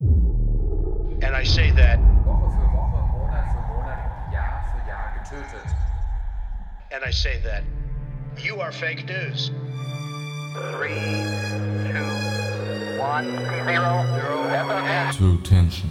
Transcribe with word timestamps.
And 0.00 1.34
I 1.34 1.44
say 1.44 1.70
that, 1.72 1.98
Woche 2.24 2.50
für 2.50 2.68
Woche, 2.72 3.00
Monat 3.12 3.46
für 3.52 3.62
Monat, 3.72 4.32
Jahr 4.32 4.64
für 4.70 4.88
Jahr 4.88 5.14
getötet. 5.18 5.74
and 6.92 7.02
I 7.04 7.10
say 7.10 7.40
that, 7.42 7.62
you 8.42 8.60
are 8.60 8.72
fake 8.72 9.06
news. 9.06 9.50
Three, 10.72 10.94
two, 11.90 13.00
one, 13.00 13.26
zero, 13.66 14.04
zero, 14.14 14.48
zero. 14.48 15.12
True 15.12 15.42
Tension. 15.42 15.90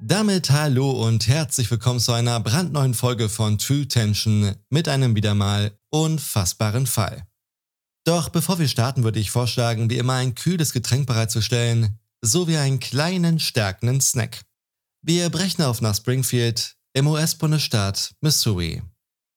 Damit 0.00 0.50
hallo 0.50 0.90
und 0.90 1.26
herzlich 1.26 1.70
willkommen 1.70 2.00
zu 2.00 2.12
einer 2.12 2.38
brandneuen 2.40 2.94
Folge 2.94 3.28
von 3.28 3.58
True 3.58 3.88
Tension 3.88 4.54
mit 4.70 4.88
einem 4.88 5.14
wieder 5.16 5.34
mal 5.34 5.72
unfassbaren 5.90 6.86
Fall. 6.86 7.22
Doch 8.06 8.28
bevor 8.28 8.60
wir 8.60 8.68
starten, 8.68 9.02
würde 9.02 9.18
ich 9.18 9.32
vorschlagen, 9.32 9.90
wie 9.90 9.98
immer 9.98 10.12
ein 10.14 10.36
kühles 10.36 10.72
Getränk 10.72 11.08
bereitzustellen, 11.08 11.98
sowie 12.22 12.56
einen 12.56 12.78
kleinen 12.78 13.40
stärkenden 13.40 14.00
Snack. 14.00 14.42
Wir 15.02 15.28
brechen 15.28 15.62
auf 15.62 15.80
nach 15.80 15.96
Springfield 15.96 16.76
im 16.92 17.08
US-Bundesstaat 17.08 18.14
Missouri. 18.20 18.80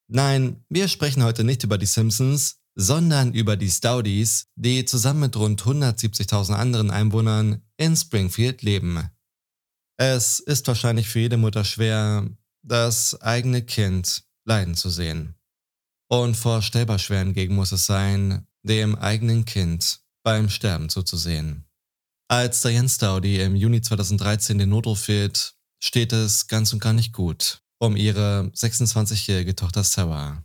Nein, 0.07 0.63
wir 0.69 0.87
sprechen 0.87 1.23
heute 1.23 1.43
nicht 1.43 1.63
über 1.63 1.79
die 1.79 1.87
Simpsons, 1.87 2.59
sondern 2.75 3.33
über 3.33 3.57
die 3.57 3.71
Stoudies, 3.71 4.47
die 4.55 4.85
zusammen 4.85 5.21
mit 5.21 5.35
rund 5.35 5.63
170.000 5.63 6.53
anderen 6.53 6.91
Einwohnern 6.91 7.63
in 7.77 7.95
Springfield 7.95 8.61
leben. 8.61 9.09
Es 9.97 10.39
ist 10.39 10.67
wahrscheinlich 10.67 11.09
für 11.09 11.19
jede 11.19 11.37
Mutter 11.37 11.65
schwer, 11.65 12.29
das 12.61 13.19
eigene 13.19 13.63
Kind 13.63 14.25
leiden 14.45 14.75
zu 14.75 14.91
sehen. 14.91 15.33
Unvorstellbar 16.07 16.99
schwer 16.99 17.19
hingegen 17.19 17.55
muss 17.55 17.71
es 17.71 17.85
sein, 17.85 18.47
dem 18.69 18.95
eigenen 18.95 19.43
Kind 19.43 19.99
beim 20.23 20.49
Sterben 20.49 20.89
zuzusehen. 20.89 21.65
Als 22.29 22.61
Diane 22.61 22.87
Staudy 22.87 23.41
im 23.41 23.55
Juni 23.55 23.81
2013 23.81 24.59
den 24.59 24.69
Notruf 24.69 25.01
fehlt, 25.01 25.55
steht 25.83 26.13
es 26.13 26.47
ganz 26.47 26.71
und 26.71 26.79
gar 26.79 26.93
nicht 26.93 27.11
gut 27.11 27.61
um 27.79 27.95
ihre 27.95 28.51
26-jährige 28.53 29.55
Tochter 29.55 29.83
Sarah. 29.83 30.43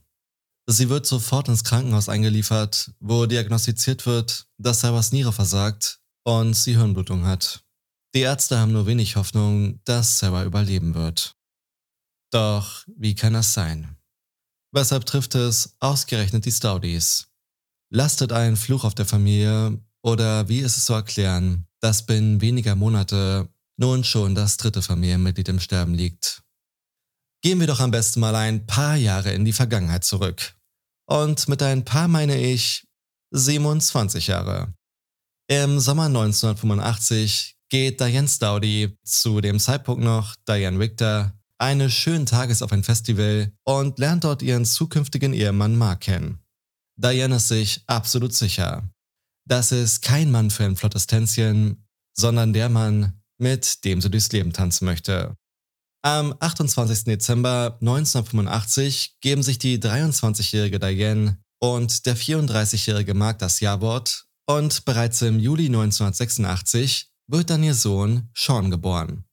Sie 0.67 0.89
wird 0.89 1.05
sofort 1.05 1.48
ins 1.48 1.64
Krankenhaus 1.64 2.08
eingeliefert, 2.08 2.92
wo 3.00 3.27
diagnostiziert 3.27 4.06
wird, 4.06 4.47
dass 4.56 4.80
Sarahs 4.80 5.12
Niere 5.12 5.33
versagt 5.33 6.00
und 6.25 6.55
sie 6.55 6.77
Hirnblutung 6.77 7.27
hat. 7.27 7.64
Die 8.14 8.20
Ärzte 8.20 8.58
haben 8.58 8.72
nur 8.72 8.86
wenig 8.86 9.17
Hoffnung, 9.17 9.80
dass 9.84 10.19
Sarah 10.19 10.45
überleben 10.45 10.95
wird. 10.95 11.36
Doch 12.30 12.84
wie 12.97 13.14
kann 13.14 13.34
das 13.34 13.52
sein? 13.52 13.97
Weshalb 14.72 15.05
trifft 15.05 15.34
es 15.34 15.77
ausgerechnet 15.80 16.47
die 16.47 16.52
Stoudies? 16.52 17.28
Lastet 17.90 18.32
ein 18.32 18.56
Fluch 18.56 18.84
auf 18.84 18.94
der 18.94 19.06
Familie 19.06 19.80
oder 20.02 20.48
wie 20.48 20.60
ist 20.60 20.77
es 20.77 20.84
zu 20.84 20.92
erklären, 20.94 21.66
dass 21.80 22.06
binnen 22.06 22.40
weniger 22.40 22.74
Monate 22.74 23.48
nun 23.77 24.04
schon 24.04 24.34
das 24.34 24.56
dritte 24.56 24.82
Familienmitglied 24.82 25.48
im 25.48 25.60
Sterben 25.60 25.94
liegt? 25.94 26.42
Gehen 27.42 27.60
wir 27.60 27.66
doch 27.66 27.80
am 27.80 27.90
besten 27.90 28.20
mal 28.20 28.34
ein 28.34 28.66
paar 28.66 28.96
Jahre 28.96 29.32
in 29.32 29.44
die 29.44 29.52
Vergangenheit 29.52 30.05
zurück. 30.05 30.55
Und 31.06 31.48
mit 31.48 31.62
ein 31.62 31.84
paar 31.84 32.08
meine 32.08 32.40
ich 32.40 32.86
27 33.32 34.28
Jahre. 34.28 34.74
Im 35.48 35.78
Sommer 35.78 36.06
1985 36.06 37.56
geht 37.68 38.00
Diane 38.00 38.28
Staudy, 38.28 38.96
zu 39.05 39.40
dem 39.40 39.58
Zeitpunkt 39.58 40.02
noch 40.02 40.36
Diane 40.48 40.78
Richter, 40.78 41.38
eines 41.58 41.92
schönen 41.92 42.27
Tages 42.27 42.62
auf 42.62 42.72
ein 42.72 42.84
Festival 42.84 43.52
und 43.64 43.98
lernt 43.98 44.24
dort 44.24 44.42
ihren 44.42 44.64
zukünftigen 44.64 45.32
Ehemann 45.32 45.77
Mark 45.77 46.00
kennen. 46.00 46.44
Diane 46.97 47.37
ist 47.37 47.48
sich 47.48 47.83
absolut 47.87 48.34
sicher. 48.34 48.89
Das 49.47 49.73
ist 49.73 50.03
kein 50.03 50.31
Mann 50.31 50.50
für 50.50 50.64
ein 50.64 50.77
flottes 50.77 51.06
Tänzchen, 51.06 51.86
sondern 52.17 52.53
der 52.53 52.69
Mann, 52.69 53.20
mit 53.39 53.84
dem 53.84 54.01
sie 54.01 54.11
durchs 54.11 54.33
Leben 54.33 54.53
tanzen 54.53 54.84
möchte. 54.84 55.36
Am 56.02 56.35
28. 56.39 57.05
Dezember 57.05 57.79
1985 57.80 59.17
geben 59.20 59.42
sich 59.42 59.58
die 59.58 59.79
23-jährige 59.79 60.79
Diane 60.79 61.39
und 61.61 62.07
der 62.07 62.17
34-jährige 62.17 63.14
Mark 63.14 63.39
das 63.39 63.61
Jawort 63.61 64.27
und 64.47 64.85
bereits 64.85 65.23
im 65.23 65.39
Juli 65.39 65.67
1986 65.67 67.11
wird 67.27 67.51
dann 67.51 67.63
ihr 67.63 67.74
Sohn 67.74 68.29
Sean 68.35 68.70
geboren. 68.70 69.24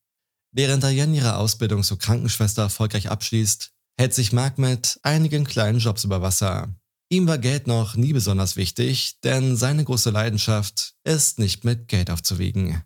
Während 0.54 0.84
Diane 0.84 1.16
ihre 1.16 1.36
Ausbildung 1.36 1.84
zur 1.84 2.00
Krankenschwester 2.00 2.64
erfolgreich 2.64 3.10
abschließt, 3.10 3.72
hält 3.98 4.14
sich 4.14 4.32
Mark 4.32 4.58
mit 4.58 5.00
einigen 5.04 5.46
kleinen 5.46 5.80
Jobs 5.80 6.04
über 6.04 6.22
Wasser. 6.22 6.74
Ihm 7.12 7.28
war 7.28 7.38
Geld 7.38 7.68
noch 7.68 7.98
nie 7.98 8.14
besonders 8.14 8.56
wichtig, 8.56 9.20
denn 9.22 9.58
seine 9.58 9.84
große 9.84 10.12
Leidenschaft 10.12 10.94
ist 11.04 11.40
nicht 11.40 11.66
mit 11.66 11.90
Geld 11.90 12.10
aufzuwiegen. 12.10 12.84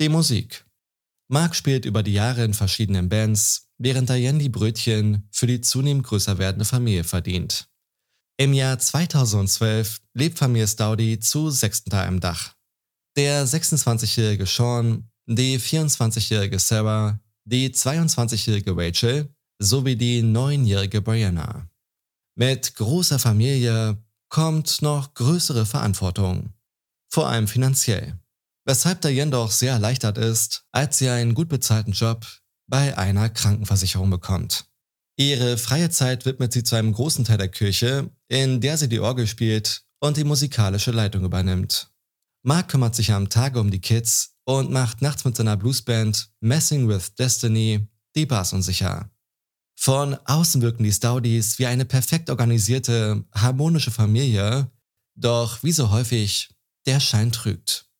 Die 0.00 0.10
Musik. 0.10 0.66
Mark 1.28 1.56
spielt 1.56 1.86
über 1.86 2.02
die 2.02 2.12
Jahre 2.12 2.44
in 2.44 2.52
verschiedenen 2.52 3.08
Bands, 3.08 3.70
während 3.78 4.10
Diane 4.10 4.38
die 4.38 4.50
Brötchen 4.50 5.26
für 5.30 5.46
die 5.46 5.62
zunehmend 5.62 6.04
größer 6.04 6.36
werdende 6.36 6.66
Familie 6.66 7.04
verdient. 7.04 7.70
Im 8.36 8.52
Jahr 8.52 8.78
2012 8.78 10.02
lebt 10.12 10.38
Familie 10.38 10.68
Staudy 10.68 11.18
zu 11.18 11.48
sechsten 11.48 11.88
unter 11.88 12.02
einem 12.02 12.20
Dach. 12.20 12.54
Der 13.16 13.46
26-jährige 13.46 14.44
Sean, 14.44 15.08
die 15.26 15.58
24-jährige 15.58 16.58
Sarah, 16.58 17.18
die 17.46 17.70
22-jährige 17.70 18.76
Rachel 18.76 19.34
sowie 19.58 19.96
die 19.96 20.22
9-jährige 20.22 21.00
Brianna. 21.00 21.71
Mit 22.34 22.74
großer 22.74 23.18
Familie 23.18 24.02
kommt 24.28 24.82
noch 24.82 25.14
größere 25.14 25.66
Verantwortung, 25.66 26.52
vor 27.10 27.28
allem 27.28 27.46
finanziell 27.46 28.18
weshalb 28.64 29.00
Diane 29.00 29.30
doch 29.30 29.50
sehr 29.50 29.72
erleichtert 29.72 30.18
ist, 30.18 30.64
als 30.72 30.98
sie 30.98 31.08
einen 31.08 31.34
gut 31.34 31.48
bezahlten 31.48 31.92
Job 31.92 32.26
bei 32.68 32.96
einer 32.96 33.28
Krankenversicherung 33.28 34.10
bekommt. 34.10 34.66
Ihre 35.18 35.58
freie 35.58 35.90
Zeit 35.90 36.24
widmet 36.24 36.52
sie 36.52 36.62
zu 36.62 36.76
einem 36.76 36.92
großen 36.92 37.24
Teil 37.24 37.38
der 37.38 37.48
Kirche, 37.48 38.10
in 38.28 38.60
der 38.60 38.78
sie 38.78 38.88
die 38.88 39.00
Orgel 39.00 39.26
spielt 39.26 39.84
und 40.00 40.16
die 40.16 40.24
musikalische 40.24 40.90
Leitung 40.90 41.24
übernimmt. 41.24 41.90
Mark 42.44 42.68
kümmert 42.68 42.94
sich 42.94 43.12
am 43.12 43.28
Tage 43.28 43.60
um 43.60 43.70
die 43.70 43.80
Kids 43.80 44.36
und 44.44 44.70
macht 44.70 45.02
nachts 45.02 45.24
mit 45.24 45.36
seiner 45.36 45.56
Bluesband 45.56 46.30
Messing 46.40 46.88
with 46.88 47.14
Destiny 47.14 47.86
die 48.16 48.26
Bars 48.26 48.52
unsicher. 48.52 49.11
Von 49.84 50.14
außen 50.14 50.62
wirken 50.62 50.84
die 50.84 50.92
Stoudies 50.92 51.58
wie 51.58 51.66
eine 51.66 51.84
perfekt 51.84 52.30
organisierte, 52.30 53.24
harmonische 53.34 53.90
Familie, 53.90 54.70
doch 55.16 55.64
wie 55.64 55.72
so 55.72 55.90
häufig, 55.90 56.54
der 56.86 57.00
Schein 57.00 57.32
trügt. 57.32 57.90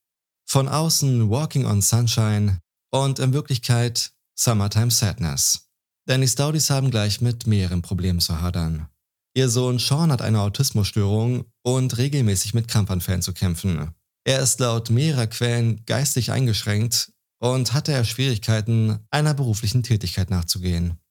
Von 0.47 0.69
außen 0.69 1.29
Walking 1.29 1.67
on 1.67 1.83
Sunshine 1.83 2.61
und 2.93 3.19
in 3.19 3.33
Wirklichkeit 3.33 4.13
Summertime 4.39 4.93
Sadness. 4.93 5.71
Denn 6.09 6.21
die 6.21 6.29
Stoudies 6.29 6.71
haben 6.71 6.93
gleich 6.93 7.21
mit 7.21 7.49
mehreren 7.49 7.83
Problemen 7.83 8.21
zu 8.21 8.41
hadern. 8.41 8.87
Ihr 9.35 9.49
Sohn 9.49 9.81
Sean 9.81 10.13
hat 10.13 10.23
eine 10.23 10.41
Autismusstörung 10.41 11.47
und 11.63 11.99
regelmäßig 11.99 12.55
mit 12.55 12.69
Krampfanfällen 12.69 13.23
zu 13.23 13.33
kämpfen. 13.33 13.93
Er 14.23 14.39
ist 14.39 14.61
laut 14.61 14.91
mehrerer 14.91 15.27
Quellen 15.27 15.85
geistig 15.85 16.31
eingeschränkt 16.31 17.11
und 17.41 17.73
hatte 17.73 17.91
er 17.91 18.05
Schwierigkeiten, 18.05 19.01
einer 19.11 19.35
beruflichen 19.35 19.83
Tätigkeit 19.83 20.31
nachzugehen. 20.31 21.02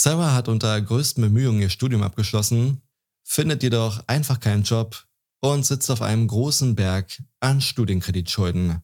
Sarah 0.00 0.32
hat 0.32 0.46
unter 0.46 0.80
größten 0.80 1.20
Bemühungen 1.24 1.60
ihr 1.60 1.70
Studium 1.70 2.04
abgeschlossen, 2.04 2.82
findet 3.24 3.64
jedoch 3.64 4.00
einfach 4.06 4.38
keinen 4.38 4.62
Job 4.62 5.04
und 5.40 5.66
sitzt 5.66 5.90
auf 5.90 6.02
einem 6.02 6.28
großen 6.28 6.76
Berg 6.76 7.20
an 7.40 7.60
Studienkreditschulden. 7.60 8.80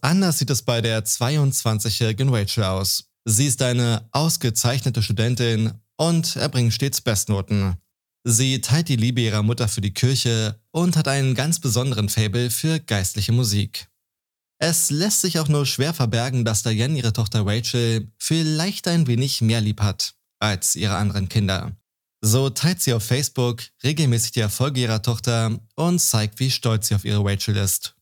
Anders 0.00 0.38
sieht 0.38 0.50
es 0.50 0.62
bei 0.62 0.80
der 0.80 1.04
22-jährigen 1.04 2.34
Rachel 2.34 2.64
aus. 2.64 3.12
Sie 3.24 3.46
ist 3.46 3.62
eine 3.62 4.08
ausgezeichnete 4.10 5.04
Studentin 5.04 5.74
und 5.96 6.34
erbringt 6.34 6.74
stets 6.74 7.00
Bestnoten. 7.00 7.76
Sie 8.24 8.60
teilt 8.60 8.88
die 8.88 8.96
Liebe 8.96 9.20
ihrer 9.20 9.44
Mutter 9.44 9.68
für 9.68 9.82
die 9.82 9.94
Kirche 9.94 10.60
und 10.72 10.96
hat 10.96 11.06
einen 11.06 11.36
ganz 11.36 11.60
besonderen 11.60 12.08
Fable 12.08 12.50
für 12.50 12.80
geistliche 12.80 13.30
Musik. 13.30 13.86
Es 14.62 14.90
lässt 14.90 15.22
sich 15.22 15.38
auch 15.38 15.48
nur 15.48 15.64
schwer 15.64 15.94
verbergen, 15.94 16.44
dass 16.44 16.62
Diane 16.62 16.98
ihre 16.98 17.14
Tochter 17.14 17.46
Rachel 17.46 18.12
vielleicht 18.18 18.86
ein 18.88 19.06
wenig 19.06 19.40
mehr 19.40 19.62
lieb 19.62 19.80
hat 19.80 20.14
als 20.38 20.76
ihre 20.76 20.96
anderen 20.96 21.30
Kinder. 21.30 21.72
So 22.22 22.50
teilt 22.50 22.82
sie 22.82 22.92
auf 22.92 23.02
Facebook 23.02 23.62
regelmäßig 23.82 24.32
die 24.32 24.40
Erfolge 24.40 24.82
ihrer 24.82 25.00
Tochter 25.00 25.58
und 25.76 25.98
zeigt, 25.98 26.38
wie 26.40 26.50
stolz 26.50 26.88
sie 26.88 26.94
auf 26.94 27.06
ihre 27.06 27.24
Rachel 27.24 27.56
ist. 27.56 27.96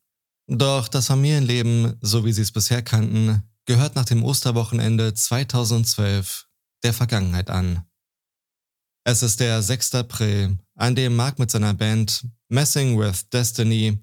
Doch 0.48 0.88
das 0.88 1.06
Familienleben, 1.06 1.96
so 2.00 2.24
wie 2.24 2.32
sie 2.32 2.42
es 2.42 2.50
bisher 2.50 2.82
kannten, 2.82 3.44
gehört 3.64 3.94
nach 3.94 4.06
dem 4.06 4.24
Osterwochenende 4.24 5.14
2012 5.14 6.48
der 6.82 6.92
Vergangenheit 6.92 7.50
an. 7.50 7.84
Es 9.04 9.22
ist 9.22 9.38
der 9.38 9.62
6. 9.62 9.94
April, 9.94 10.58
an 10.74 10.96
dem 10.96 11.14
Mark 11.14 11.38
mit 11.38 11.52
seiner 11.52 11.74
Band 11.74 12.26
Messing 12.48 12.98
with 12.98 13.28
Destiny, 13.30 13.98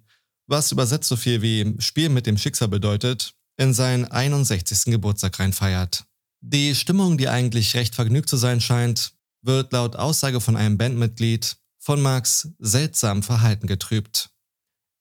was 0.48 0.72
übersetzt 0.72 1.10
so 1.10 1.16
viel 1.16 1.42
wie 1.42 1.76
Spiel 1.80 2.10
mit 2.10 2.26
dem 2.26 2.38
Schicksal 2.38 2.68
bedeutet, 2.68 3.34
in 3.58 3.74
seinen 3.74 4.06
61. 4.06 4.86
Geburtstag 4.86 5.40
reinfeiert. 5.40 6.06
Die 6.42 6.76
Stimmung, 6.76 7.18
die 7.18 7.30
eigentlich 7.30 7.76
recht 7.76 7.96
vergnügt 7.96 8.30
zu 8.30 8.38
sein 8.38 8.62
scheint, 8.62 9.14
wird 9.42 9.72
laut 9.74 9.96
Aussage 9.96 10.42
von 10.42 10.56
einem 10.56 10.78
Bandmitglied 10.78 11.58
von 11.80 12.02
Marks 12.02 12.50
seltsamem 12.60 13.24
Verhalten 13.24 13.68
getrübt. 13.68 14.30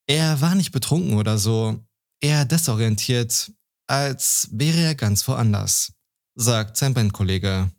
Er 0.06 0.40
war 0.40 0.54
nicht 0.54 0.72
betrunken 0.72 1.14
oder 1.14 1.38
so, 1.38 1.82
eher 2.20 2.44
desorientiert, 2.44 3.52
als 3.86 4.48
wäre 4.52 4.80
er 4.80 4.94
ganz 4.94 5.26
woanders, 5.26 5.92
sagt 6.34 6.76
sein 6.76 6.94
Bandkollege. 6.94 7.70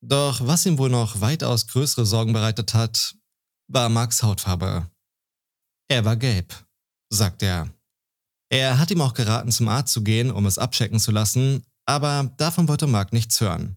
Doch 0.00 0.46
was 0.46 0.66
ihm 0.66 0.78
wohl 0.78 0.90
noch 0.90 1.20
weitaus 1.20 1.66
größere 1.66 2.06
Sorgen 2.06 2.32
bereitet 2.32 2.74
hat, 2.74 3.16
war 3.68 3.88
Marks 3.88 4.22
Hautfarbe. 4.22 4.88
Er 5.88 6.04
war 6.04 6.16
gelb, 6.16 6.65
sagt 7.10 7.42
er. 7.42 7.70
Er 8.48 8.78
hat 8.78 8.90
ihm 8.90 9.00
auch 9.00 9.14
geraten, 9.14 9.50
zum 9.50 9.68
Arzt 9.68 9.92
zu 9.92 10.02
gehen, 10.02 10.30
um 10.30 10.46
es 10.46 10.58
abchecken 10.58 11.00
zu 11.00 11.10
lassen, 11.10 11.64
aber 11.84 12.32
davon 12.36 12.68
wollte 12.68 12.86
Mark 12.86 13.12
nichts 13.12 13.40
hören. 13.40 13.76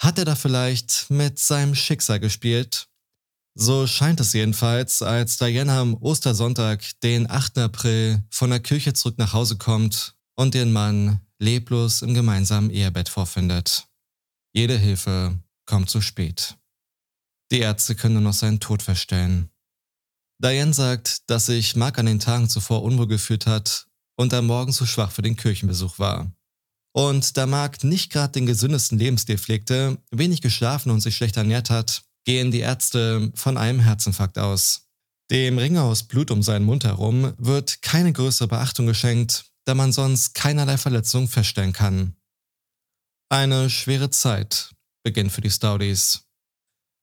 Hat 0.00 0.18
er 0.18 0.24
da 0.24 0.36
vielleicht 0.36 1.10
mit 1.10 1.38
seinem 1.38 1.74
Schicksal 1.74 2.20
gespielt? 2.20 2.88
So 3.56 3.88
scheint 3.88 4.20
es 4.20 4.32
jedenfalls, 4.32 5.02
als 5.02 5.36
Diana 5.36 5.80
am 5.80 5.94
Ostersonntag, 5.94 6.84
den 7.00 7.28
8. 7.28 7.58
April, 7.58 8.22
von 8.30 8.50
der 8.50 8.60
Kirche 8.60 8.92
zurück 8.92 9.18
nach 9.18 9.32
Hause 9.32 9.56
kommt 9.56 10.14
und 10.36 10.54
den 10.54 10.72
Mann 10.72 11.20
leblos 11.40 12.02
im 12.02 12.14
gemeinsamen 12.14 12.70
Ehebett 12.70 13.08
vorfindet. 13.08 13.88
Jede 14.52 14.78
Hilfe 14.78 15.36
kommt 15.66 15.90
zu 15.90 16.00
spät. 16.00 16.56
Die 17.50 17.60
Ärzte 17.60 17.96
können 17.96 18.14
nur 18.14 18.22
noch 18.22 18.32
seinen 18.32 18.60
Tod 18.60 18.82
feststellen. 18.82 19.50
Diane 20.40 20.72
sagt, 20.72 21.28
dass 21.30 21.46
sich 21.46 21.74
Mark 21.74 21.98
an 21.98 22.06
den 22.06 22.20
Tagen 22.20 22.48
zuvor 22.48 22.82
unwohl 22.82 23.08
gefühlt 23.08 23.46
hat 23.46 23.86
und 24.16 24.32
am 24.34 24.46
Morgen 24.46 24.72
zu 24.72 24.86
schwach 24.86 25.10
für 25.10 25.22
den 25.22 25.36
Kirchenbesuch 25.36 25.98
war. 25.98 26.32
Und 26.92 27.36
da 27.36 27.46
Mark 27.46 27.84
nicht 27.84 28.10
gerade 28.10 28.32
den 28.32 28.46
gesündesten 28.46 28.98
Lebensstil 28.98 29.38
pflegte, 29.38 29.98
wenig 30.10 30.40
geschlafen 30.40 30.90
und 30.90 31.00
sich 31.00 31.16
schlecht 31.16 31.36
ernährt 31.36 31.70
hat, 31.70 32.02
gehen 32.24 32.50
die 32.50 32.60
Ärzte 32.60 33.32
von 33.34 33.56
einem 33.56 33.80
Herzinfarkt 33.80 34.38
aus. 34.38 34.88
Dem 35.30 35.58
Ring 35.58 35.76
aus 35.76 36.04
Blut 36.04 36.30
um 36.30 36.42
seinen 36.42 36.64
Mund 36.64 36.84
herum 36.84 37.34
wird 37.36 37.82
keine 37.82 38.12
größere 38.12 38.48
Beachtung 38.48 38.86
geschenkt, 38.86 39.46
da 39.64 39.74
man 39.74 39.92
sonst 39.92 40.34
keinerlei 40.34 40.78
Verletzungen 40.78 41.28
feststellen 41.28 41.72
kann. 41.72 42.16
Eine 43.28 43.68
schwere 43.68 44.10
Zeit 44.10 44.70
beginnt 45.02 45.32
für 45.32 45.42
die 45.42 45.50
Stoudies. 45.50 46.27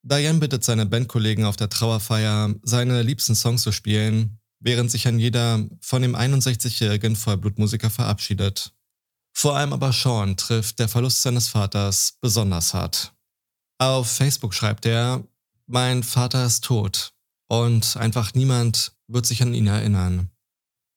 Diane 0.07 0.37
bittet 0.37 0.63
seine 0.63 0.85
Bandkollegen 0.85 1.45
auf 1.45 1.55
der 1.55 1.67
Trauerfeier, 1.67 2.53
seine 2.61 3.01
liebsten 3.01 3.33
Songs 3.33 3.63
zu 3.63 3.71
spielen, 3.71 4.39
während 4.59 4.91
sich 4.91 5.07
ein 5.07 5.17
jeder 5.17 5.67
von 5.81 6.03
dem 6.03 6.15
61-jährigen 6.15 7.15
Vollblutmusiker 7.15 7.89
verabschiedet. 7.89 8.71
Vor 9.33 9.57
allem 9.57 9.73
aber 9.73 9.91
Sean 9.91 10.37
trifft 10.37 10.77
der 10.77 10.89
Verlust 10.89 11.23
seines 11.23 11.47
Vaters 11.47 12.19
besonders 12.21 12.75
hart. 12.75 13.13
Auf 13.79 14.11
Facebook 14.11 14.53
schreibt 14.53 14.85
er, 14.85 15.27
mein 15.65 16.03
Vater 16.03 16.45
ist 16.45 16.63
tot 16.63 17.13
und 17.47 17.97
einfach 17.97 18.35
niemand 18.35 18.93
wird 19.07 19.25
sich 19.25 19.41
an 19.41 19.55
ihn 19.55 19.65
erinnern. 19.65 20.29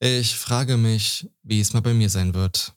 Ich 0.01 0.37
frage 0.37 0.77
mich, 0.77 1.31
wie 1.43 1.61
es 1.61 1.73
mal 1.73 1.81
bei 1.81 1.95
mir 1.95 2.11
sein 2.11 2.35
wird. 2.35 2.75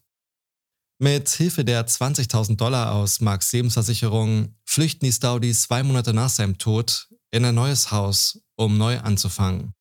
Mit 0.97 1.27
Hilfe 1.29 1.65
der 1.65 1.85
20.000 1.85 2.55
Dollar 2.55 2.93
aus 2.93 3.19
Marks 3.19 3.51
Lebensversicherung 3.51 4.55
flüchten 4.71 5.05
die 5.05 5.11
Staudies 5.11 5.63
zwei 5.63 5.83
Monate 5.83 6.13
nach 6.13 6.29
seinem 6.29 6.57
Tod 6.57 7.09
in 7.31 7.43
ein 7.43 7.55
neues 7.55 7.91
Haus, 7.91 8.39
um 8.55 8.77
neu 8.77 8.99
anzufangen. 8.99 9.73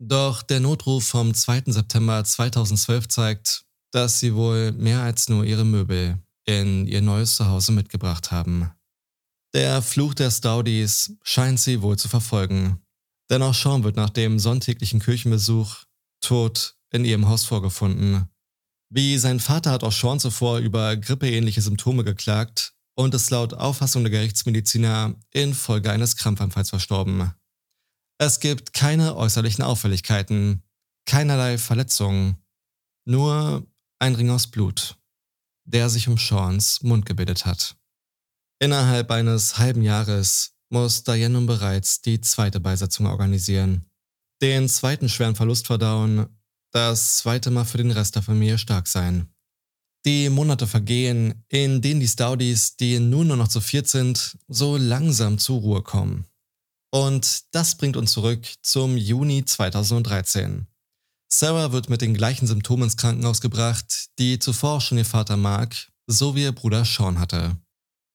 Doch 0.00 0.42
der 0.42 0.60
Notruf 0.60 1.06
vom 1.06 1.34
2. 1.34 1.64
September 1.66 2.24
2012 2.24 3.08
zeigt, 3.08 3.64
dass 3.92 4.20
sie 4.20 4.34
wohl 4.34 4.72
mehr 4.72 5.02
als 5.02 5.28
nur 5.28 5.44
ihre 5.44 5.66
Möbel 5.66 6.18
in 6.46 6.86
ihr 6.86 7.02
neues 7.02 7.36
Zuhause 7.36 7.72
mitgebracht 7.72 8.32
haben. 8.32 8.70
Der 9.54 9.82
Fluch 9.82 10.14
der 10.14 10.30
Staudies 10.30 11.16
scheint 11.22 11.60
sie 11.60 11.82
wohl 11.82 11.98
zu 11.98 12.08
verfolgen, 12.08 12.82
denn 13.30 13.42
auch 13.42 13.54
Sean 13.54 13.84
wird 13.84 13.96
nach 13.96 14.10
dem 14.10 14.38
sonntäglichen 14.38 15.00
Kirchenbesuch 15.00 15.84
tot 16.22 16.76
in 16.90 17.04
ihrem 17.04 17.28
Haus 17.28 17.44
vorgefunden. 17.44 18.26
Wie 18.90 19.18
sein 19.18 19.38
Vater 19.38 19.70
hat 19.70 19.84
auch 19.84 19.92
Sean 19.92 20.18
zuvor 20.18 20.58
über 20.58 20.96
grippeähnliche 20.96 21.60
Symptome 21.60 22.04
geklagt 22.04 22.73
und 22.94 23.14
ist 23.14 23.30
laut 23.30 23.54
Auffassung 23.54 24.04
der 24.04 24.10
Gerichtsmediziner 24.10 25.14
infolge 25.32 25.90
eines 25.90 26.16
Krampfanfalls 26.16 26.70
verstorben. 26.70 27.32
Es 28.18 28.40
gibt 28.40 28.72
keine 28.72 29.16
äußerlichen 29.16 29.64
Auffälligkeiten, 29.64 30.62
keinerlei 31.06 31.58
Verletzungen, 31.58 32.36
nur 33.04 33.66
ein 33.98 34.14
Ring 34.14 34.30
aus 34.30 34.46
Blut, 34.46 34.96
der 35.64 35.90
sich 35.90 36.08
um 36.08 36.16
Seans 36.16 36.82
Mund 36.82 37.06
gebildet 37.06 37.44
hat. 37.44 37.76
Innerhalb 38.60 39.10
eines 39.10 39.58
halben 39.58 39.82
Jahres 39.82 40.54
muss 40.70 41.04
Diane 41.04 41.34
nun 41.34 41.46
bereits 41.46 42.00
die 42.00 42.20
zweite 42.20 42.60
Beisetzung 42.60 43.06
organisieren. 43.06 43.84
Den 44.40 44.68
zweiten 44.68 45.08
schweren 45.08 45.36
Verlust 45.36 45.66
verdauen, 45.66 46.26
das 46.70 47.18
zweite 47.18 47.50
Mal 47.50 47.64
für 47.64 47.78
den 47.78 47.90
Rest 47.90 48.16
der 48.16 48.22
Familie 48.22 48.58
stark 48.58 48.88
sein. 48.88 49.33
Die 50.06 50.28
Monate 50.28 50.66
vergehen, 50.66 51.44
in 51.48 51.80
denen 51.80 52.00
die 52.00 52.08
Staudies, 52.08 52.76
die 52.76 52.98
nun 52.98 53.28
nur 53.28 53.38
noch 53.38 53.48
zu 53.48 53.60
viert 53.60 53.88
sind, 53.88 54.36
so 54.48 54.76
langsam 54.76 55.38
zur 55.38 55.60
Ruhe 55.60 55.82
kommen. 55.82 56.26
Und 56.92 57.44
das 57.52 57.76
bringt 57.76 57.96
uns 57.96 58.12
zurück 58.12 58.46
zum 58.62 58.96
Juni 58.96 59.44
2013. 59.44 60.66
Sarah 61.32 61.72
wird 61.72 61.88
mit 61.88 62.02
den 62.02 62.14
gleichen 62.14 62.46
Symptomen 62.46 62.84
ins 62.84 62.96
Krankenhaus 62.96 63.40
gebracht, 63.40 64.10
die 64.18 64.38
zuvor 64.38 64.80
schon 64.80 64.98
ihr 64.98 65.04
Vater 65.04 65.36
Mark 65.36 65.90
sowie 66.06 66.42
ihr 66.42 66.52
Bruder 66.52 66.84
Sean 66.84 67.18
hatte. 67.18 67.56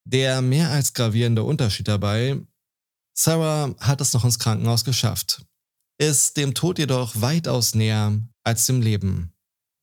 Der 0.06 0.42
mehr 0.42 0.70
als 0.70 0.94
gravierende 0.94 1.44
Unterschied 1.44 1.88
dabei, 1.88 2.40
Sarah 3.18 3.76
hat 3.80 4.00
es 4.00 4.14
noch 4.14 4.24
ins 4.24 4.40
Krankenhaus 4.40 4.86
geschafft, 4.86 5.44
ist 5.98 6.38
dem 6.38 6.54
Tod 6.54 6.80
jedoch 6.80 7.20
weitaus 7.20 7.76
näher 7.76 8.18
als 8.44 8.66
dem 8.68 8.82
Leben. 8.82 9.34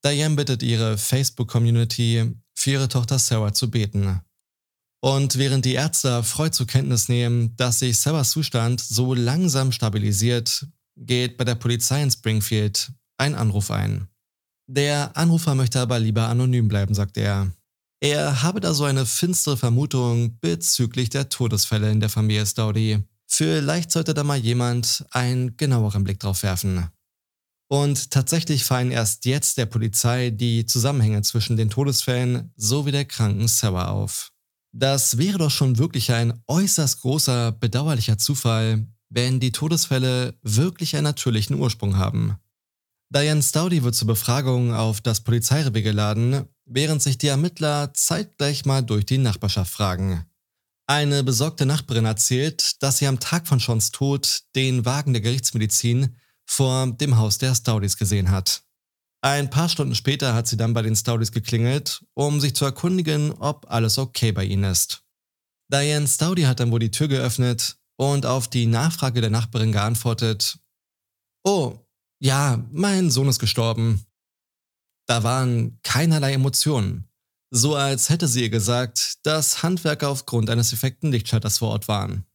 Diane 0.03 0.35
bittet 0.35 0.63
ihre 0.63 0.97
Facebook-Community, 0.97 2.33
für 2.53 2.71
ihre 2.71 2.89
Tochter 2.89 3.19
Sarah 3.19 3.53
zu 3.53 3.69
beten. 3.69 4.21
Und 5.01 5.37
während 5.37 5.65
die 5.65 5.73
Ärzte 5.73 6.09
erfreut 6.09 6.55
zur 6.55 6.67
Kenntnis 6.67 7.07
nehmen, 7.07 7.55
dass 7.55 7.79
sich 7.79 7.99
Sarahs 7.99 8.31
Zustand 8.31 8.81
so 8.81 9.13
langsam 9.13 9.71
stabilisiert, 9.71 10.65
geht 10.95 11.37
bei 11.37 11.43
der 11.43 11.55
Polizei 11.55 12.01
in 12.01 12.11
Springfield 12.11 12.91
ein 13.17 13.35
Anruf 13.35 13.71
ein. 13.71 14.07
Der 14.67 15.15
Anrufer 15.15 15.55
möchte 15.55 15.79
aber 15.79 15.99
lieber 15.99 16.27
anonym 16.27 16.67
bleiben, 16.67 16.93
sagt 16.93 17.17
er. 17.17 17.51
Er 17.99 18.43
habe 18.43 18.59
da 18.59 18.73
so 18.73 18.83
eine 18.83 19.05
finstere 19.05 19.57
Vermutung 19.57 20.37
bezüglich 20.39 21.09
der 21.09 21.29
Todesfälle 21.29 21.91
in 21.91 21.99
der 21.99 22.09
Familie 22.09 22.45
Staudy. 22.45 23.03
Vielleicht 23.27 23.91
sollte 23.91 24.13
da 24.13 24.23
mal 24.23 24.37
jemand 24.37 25.05
einen 25.11 25.57
genaueren 25.57 26.03
Blick 26.03 26.19
drauf 26.19 26.43
werfen. 26.43 26.87
Und 27.69 28.11
tatsächlich 28.11 28.63
fallen 28.63 28.91
erst 28.91 29.25
jetzt 29.25 29.57
der 29.57 29.65
Polizei 29.65 30.29
die 30.29 30.65
Zusammenhänge 30.65 31.21
zwischen 31.21 31.57
den 31.57 31.69
Todesfällen 31.69 32.53
sowie 32.55 32.91
der 32.91 33.05
kranken 33.05 33.47
Sarah 33.47 33.89
auf. 33.89 34.31
Das 34.71 35.17
wäre 35.17 35.37
doch 35.37 35.51
schon 35.51 35.77
wirklich 35.77 36.11
ein 36.11 36.41
äußerst 36.47 37.01
großer, 37.01 37.51
bedauerlicher 37.51 38.17
Zufall, 38.17 38.87
wenn 39.09 39.39
die 39.39 39.51
Todesfälle 39.51 40.37
wirklich 40.41 40.95
einen 40.95 41.05
natürlichen 41.05 41.57
Ursprung 41.57 41.97
haben. 41.97 42.37
Diane 43.09 43.41
Staudy 43.41 43.83
wird 43.83 43.95
zur 43.95 44.07
Befragung 44.07 44.73
auf 44.73 44.99
das 44.99 45.21
Polizeirevier 45.21 45.81
geladen, 45.81 46.45
während 46.65 47.01
sich 47.01 47.17
die 47.17 47.27
Ermittler 47.27 47.93
zeitgleich 47.93 48.65
mal 48.65 48.81
durch 48.81 49.05
die 49.05 49.17
Nachbarschaft 49.17 49.71
fragen. 49.71 50.25
Eine 50.87 51.23
besorgte 51.23 51.65
Nachbarin 51.65 52.05
erzählt, 52.05 52.81
dass 52.83 52.97
sie 52.97 53.07
am 53.07 53.19
Tag 53.19 53.47
von 53.47 53.59
Seans 53.59 53.91
Tod 53.91 54.43
den 54.55 54.85
Wagen 54.85 55.13
der 55.13 55.21
Gerichtsmedizin 55.21 56.15
vor 56.47 56.87
dem 56.87 57.17
Haus 57.17 57.37
der 57.37 57.53
Staudis 57.53 57.97
gesehen 57.97 58.31
hat. 58.31 58.63
Ein 59.21 59.49
paar 59.49 59.67
Stunden 59.67 59.95
später 59.95 60.33
hat 60.33 60.47
sie 60.47 60.57
dann 60.57 60.73
bei 60.73 60.81
den 60.81 60.95
Staudis 60.95 61.31
geklingelt, 61.31 62.05
um 62.13 62.39
sich 62.39 62.55
zu 62.55 62.65
erkundigen, 62.65 63.31
ob 63.33 63.69
alles 63.69 63.97
okay 63.97 64.31
bei 64.31 64.45
ihnen 64.45 64.63
ist. 64.63 65.03
Diane 65.71 66.07
Staudy 66.07 66.43
hat 66.43 66.59
dann 66.59 66.71
wohl 66.71 66.79
die 66.79 66.91
Tür 66.91 67.07
geöffnet 67.07 67.77
und 67.97 68.25
auf 68.25 68.47
die 68.47 68.67
Nachfrage 68.67 69.21
der 69.21 69.29
Nachbarin 69.29 69.71
geantwortet, 69.71 70.59
Oh, 71.43 71.79
ja, 72.19 72.65
mein 72.71 73.09
Sohn 73.09 73.27
ist 73.27 73.39
gestorben. 73.39 74.05
Da 75.07 75.23
waren 75.23 75.79
keinerlei 75.83 76.33
Emotionen. 76.33 77.07
So 77.51 77.75
als 77.75 78.09
hätte 78.09 78.27
sie 78.27 78.43
ihr 78.43 78.49
gesagt, 78.49 79.25
dass 79.25 79.63
Handwerker 79.63 80.09
aufgrund 80.09 80.49
eines 80.49 80.69
defekten 80.69 81.11
Lichtschalters 81.11 81.59
vor 81.59 81.69
Ort 81.69 81.87
waren. 81.87 82.25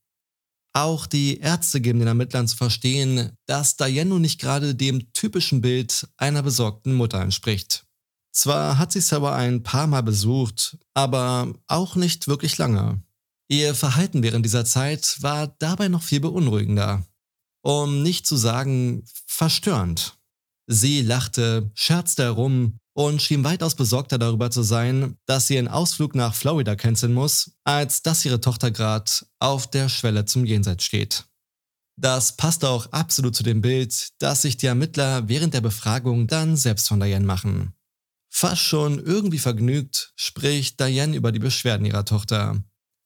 Auch 0.75 1.07
die 1.07 1.39
Ärzte 1.39 1.81
geben 1.81 1.99
den 1.99 2.09
Ermittlern 2.09 2.49
zu 2.49 2.57
verstehen, 2.57 3.33
dass 3.47 3.77
Diane 3.77 4.11
nun 4.11 4.23
nicht 4.23 4.41
gerade 4.41 4.75
dem 4.75 5.13
typischen 5.13 5.61
Bild 5.61 6.09
einer 6.17 6.43
besorgten 6.43 6.95
Mutter 6.95 7.21
entspricht. 7.21 7.85
Zwar 8.33 8.79
hat 8.79 8.93
sie 8.93 9.01
Sarah 9.01 9.37
ein 9.37 9.63
paar 9.63 9.87
Mal 9.87 10.03
besucht, 10.03 10.79
aber 10.95 11.53
auch 11.67 11.97
nicht 11.97 12.29
wirklich 12.29 12.57
lange. 12.57 13.03
Ihr 13.49 13.75
Verhalten 13.75 14.23
während 14.23 14.47
dieser 14.47 14.65
Zeit 14.65 15.19
war 15.21 15.49
dabei 15.59 15.89
noch 15.89 16.03
viel 16.03 16.21
beunruhigender 16.21 17.05
um 17.63 18.03
nicht 18.03 18.27
zu 18.27 18.37
sagen 18.37 19.05
verstörend. 19.27 20.19
Sie 20.67 21.03
lachte, 21.03 21.71
scherzte 21.75 22.25
herum 22.25 22.79
und 22.95 23.23
schien 23.23 23.45
weitaus 23.45 23.75
besorgter 23.75 24.19
darüber 24.19 24.51
zu 24.51 24.63
sein, 24.63 25.17
dass 25.27 25.47
sie 25.47 25.59
einen 25.59 25.69
Ausflug 25.69 26.15
nach 26.15 26.35
Florida 26.35 26.77
canceln 26.77 27.15
muss, 27.15 27.53
als 27.65 28.03
dass 28.03 28.25
ihre 28.25 28.41
Tochter 28.41 28.71
gerade 28.71 29.11
auf 29.39 29.71
der 29.71 29.89
Schwelle 29.89 30.25
zum 30.25 30.45
Jenseits 30.45 30.85
steht. 30.85 31.25
Das 31.97 32.37
passt 32.37 32.65
auch 32.65 32.91
absolut 32.93 33.37
zu 33.37 33.43
dem 33.43 33.61
Bild, 33.61 34.09
das 34.19 34.43
sich 34.43 34.57
die 34.57 34.67
Ermittler 34.67 35.29
während 35.29 35.55
der 35.55 35.61
Befragung 35.61 36.27
dann 36.27 36.57
selbst 36.57 36.89
von 36.89 37.01
Diane 37.01 37.27
machen. 37.27 37.75
Fast 38.31 38.63
schon 38.63 38.99
irgendwie 38.99 39.39
vergnügt 39.39 40.13
spricht 40.17 40.81
Diane 40.81 41.15
über 41.15 41.33
die 41.33 41.39
Beschwerden 41.39 41.85
ihrer 41.85 42.07
Tochter. 42.07 42.63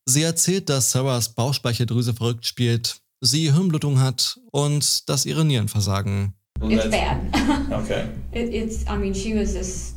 Sie 0.08 0.22
erzählt, 0.22 0.68
dass 0.68 0.92
Sarahs 0.92 1.34
Bauchspeicheldrüse 1.34 2.14
verrückt 2.14 2.46
spielt, 2.46 3.00
sie 3.20 3.52
Hirnblutung 3.52 3.98
hat 3.98 4.38
und 4.52 5.08
dass 5.08 5.26
ihre 5.26 5.44
Nieren 5.44 5.66
versagen. 5.66 6.35
It's 6.62 6.90
bad. 6.90 7.20
Okay. 7.70 8.08
it, 8.32 8.54
it's, 8.54 8.86
I 8.88 8.96
mean, 8.96 9.14
she 9.14 9.34
was 9.34 9.56
as 9.56 9.94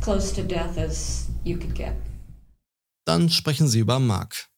close 0.00 0.34
to 0.34 0.42
death 0.42 0.78
as 0.78 1.28
you 1.44 1.58
could 1.58 1.74
get. 1.74 1.92
Dann 3.06 3.30
sprechen 3.30 3.68
sie 3.68 3.80
über 3.80 3.98
Mark. 3.98 4.48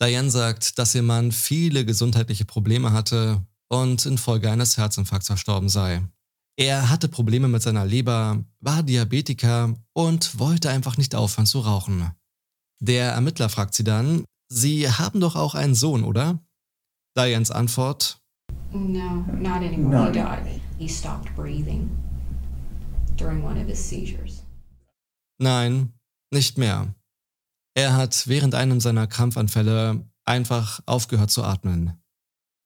Diane 0.00 0.30
sagt, 0.30 0.78
dass 0.78 0.94
ihr 0.94 1.02
Mann 1.02 1.32
viele 1.32 1.84
gesundheitliche 1.84 2.44
Probleme 2.44 2.92
hatte 2.92 3.46
und 3.68 4.04
infolge 4.06 4.50
eines 4.50 4.76
Herzinfarkts 4.76 5.28
verstorben 5.28 5.68
sei. 5.68 6.02
Er 6.58 6.90
hatte 6.90 7.08
Probleme 7.08 7.48
mit 7.48 7.62
seiner 7.62 7.84
Leber, 7.84 8.44
war 8.60 8.82
Diabetiker 8.82 9.74
und 9.92 10.38
wollte 10.38 10.70
einfach 10.70 10.96
nicht 10.96 11.14
aufhören 11.14 11.46
zu 11.46 11.60
rauchen. 11.60 12.10
Der 12.80 13.12
Ermittler 13.12 13.48
fragt 13.48 13.74
sie 13.74 13.84
dann, 13.84 14.24
Sie 14.48 14.88
haben 14.88 15.20
doch 15.20 15.34
auch 15.36 15.54
einen 15.54 15.74
Sohn, 15.74 16.04
oder? 16.04 16.40
Dianes 17.16 17.50
Antwort, 17.50 18.20
No, 18.72 19.24
not 19.32 19.62
anymore. 19.62 20.12
Not 20.12 20.16
he 20.16 20.20
died. 20.22 20.60
He 20.78 20.88
stopped 20.88 21.34
breathing 21.34 21.90
during 23.16 23.42
one 23.42 23.60
of 23.60 23.66
his 23.66 23.78
seizures. 23.78 24.42
nein, 25.38 25.92
nicht 26.32 26.58
mehr. 26.58 26.94
Er 27.74 27.94
hat 27.94 28.26
während 28.26 28.54
einem 28.54 28.80
seiner 28.80 29.06
Krampfanfälle 29.06 30.06
einfach 30.24 30.80
aufgehört 30.86 31.30
zu 31.30 31.44
atmen. 31.44 31.92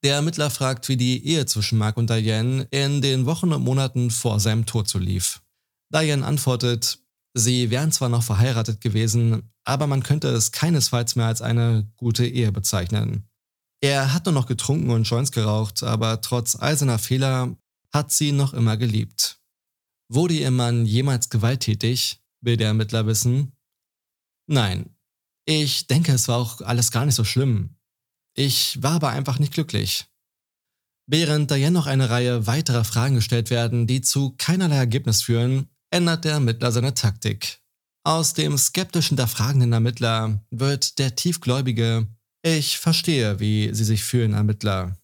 Der 0.02 0.14
Ermittler 0.14 0.50
fragt, 0.50 0.88
wie 0.88 0.96
die 0.96 1.24
Ehe 1.26 1.46
zwischen 1.46 1.78
Mark 1.78 1.96
und 1.96 2.08
Diane 2.08 2.66
in 2.70 3.02
den 3.02 3.26
Wochen 3.26 3.52
und 3.52 3.62
Monaten 3.62 4.10
vor 4.10 4.40
seinem 4.40 4.66
Tod 4.66 4.88
so 4.88 4.98
lief. 4.98 5.42
Diane 5.92 6.24
antwortet, 6.24 7.00
sie 7.34 7.70
wären 7.70 7.92
zwar 7.92 8.08
noch 8.08 8.22
verheiratet 8.22 8.80
gewesen, 8.80 9.52
aber 9.64 9.86
man 9.86 10.02
könnte 10.02 10.28
es 10.28 10.52
keinesfalls 10.52 11.16
mehr 11.16 11.26
als 11.26 11.42
eine 11.42 11.90
gute 11.96 12.26
Ehe 12.26 12.50
bezeichnen. 12.50 13.28
Er 13.82 14.12
hat 14.14 14.26
nur 14.26 14.34
noch 14.34 14.46
getrunken 14.46 14.90
und 14.90 15.04
Joints 15.04 15.32
geraucht, 15.32 15.82
aber 15.82 16.20
trotz 16.20 16.54
all 16.54 16.76
seiner 16.76 16.98
Fehler 16.98 17.56
hat 17.92 18.12
sie 18.12 18.32
noch 18.32 18.54
immer 18.54 18.76
geliebt. 18.76 19.40
Wurde 20.08 20.34
ihr 20.34 20.50
Mann 20.50 20.86
jemals 20.86 21.30
gewalttätig, 21.30 22.20
will 22.40 22.56
der 22.56 22.68
Ermittler 22.68 23.06
wissen. 23.06 23.52
Nein, 24.46 24.96
ich 25.46 25.86
denke, 25.86 26.12
es 26.12 26.28
war 26.28 26.38
auch 26.38 26.60
alles 26.60 26.90
gar 26.90 27.06
nicht 27.06 27.14
so 27.14 27.24
schlimm. 27.24 27.76
Ich 28.34 28.82
war 28.82 28.92
aber 28.92 29.10
einfach 29.10 29.38
nicht 29.38 29.52
glücklich. 29.52 30.06
Während 31.06 31.50
Diane 31.50 31.72
noch 31.72 31.86
eine 31.86 32.08
Reihe 32.08 32.46
weiterer 32.46 32.84
Fragen 32.84 33.16
gestellt 33.16 33.50
werden, 33.50 33.86
die 33.86 34.00
zu 34.00 34.34
keinerlei 34.38 34.76
Ergebnis 34.76 35.22
führen, 35.22 35.68
ändert 35.90 36.24
der 36.24 36.34
Ermittler 36.34 36.70
seine 36.70 36.94
Taktik. 36.94 37.60
Aus 38.04 38.32
dem 38.32 38.56
skeptischen 38.56 39.16
der 39.16 39.26
fragenden 39.26 39.72
Ermittler 39.72 40.40
wird 40.50 40.98
der 40.98 41.16
tiefgläubige 41.16 42.06
Ich 42.42 42.78
verstehe, 42.78 43.40
wie 43.40 43.74
Sie 43.74 43.84
sich 43.84 44.04
fühlen, 44.04 44.34
Ermittler. 44.34 44.96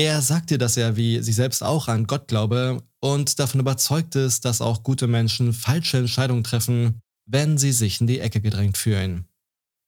Er 0.00 0.22
sagt 0.22 0.48
dir, 0.48 0.56
dass 0.56 0.78
er 0.78 0.96
wie 0.96 1.20
sie 1.20 1.34
selbst 1.34 1.62
auch 1.62 1.86
an 1.86 2.06
Gott 2.06 2.26
glaube 2.26 2.82
und 3.00 3.38
davon 3.38 3.60
überzeugt 3.60 4.14
ist, 4.14 4.46
dass 4.46 4.62
auch 4.62 4.82
gute 4.82 5.06
Menschen 5.06 5.52
falsche 5.52 5.98
Entscheidungen 5.98 6.42
treffen, 6.42 7.02
wenn 7.26 7.58
sie 7.58 7.72
sich 7.72 8.00
in 8.00 8.06
die 8.06 8.18
Ecke 8.18 8.40
gedrängt 8.40 8.78
fühlen. 8.78 9.26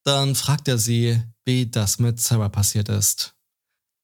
Dann 0.04 0.34
fragt 0.34 0.68
er 0.68 0.76
sie, 0.76 1.22
wie 1.46 1.64
das 1.64 1.98
mit 1.98 2.20
Sarah 2.20 2.50
passiert 2.50 2.90
ist. 2.90 3.36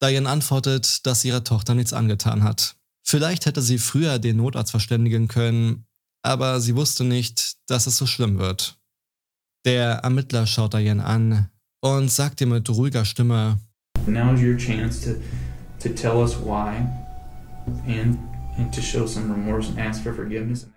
Diane 0.01 0.27
antwortet, 0.27 1.05
dass 1.05 1.23
ihre 1.25 1.43
Tochter 1.43 1.75
nichts 1.75 1.93
angetan 1.93 2.41
hat. 2.41 2.75
Vielleicht 3.05 3.45
hätte 3.45 3.61
sie 3.61 3.77
früher 3.77 4.17
den 4.17 4.37
Notarzt 4.37 4.71
verständigen 4.71 5.27
können, 5.27 5.85
aber 6.23 6.59
sie 6.59 6.75
wusste 6.75 7.03
nicht, 7.03 7.57
dass 7.67 7.85
es 7.85 7.97
so 7.97 8.07
schlimm 8.07 8.39
wird. 8.39 8.79
Der 9.63 9.97
Ermittler 9.97 10.47
schaut 10.47 10.73
Diane 10.73 11.05
an 11.05 11.51
und 11.81 12.09
sagt 12.09 12.41
ihr 12.41 12.47
mit 12.47 12.67
ruhiger 12.67 13.05
Stimme, 13.05 13.59
Now's 14.07 14.41
your 14.41 14.57
chance 14.57 15.01
to 15.01 15.21
to 15.79 15.89
tell 15.89 16.21
us 16.21 16.35
why 16.35 16.85
and 17.87 18.17
and 18.57 18.73
to 18.73 18.81
show 18.81 19.07
some 19.07 19.31
remorse 19.31 19.69
and 19.69 19.79
ask 19.79 20.03
for 20.03 20.13
forgiveness. 20.13 20.67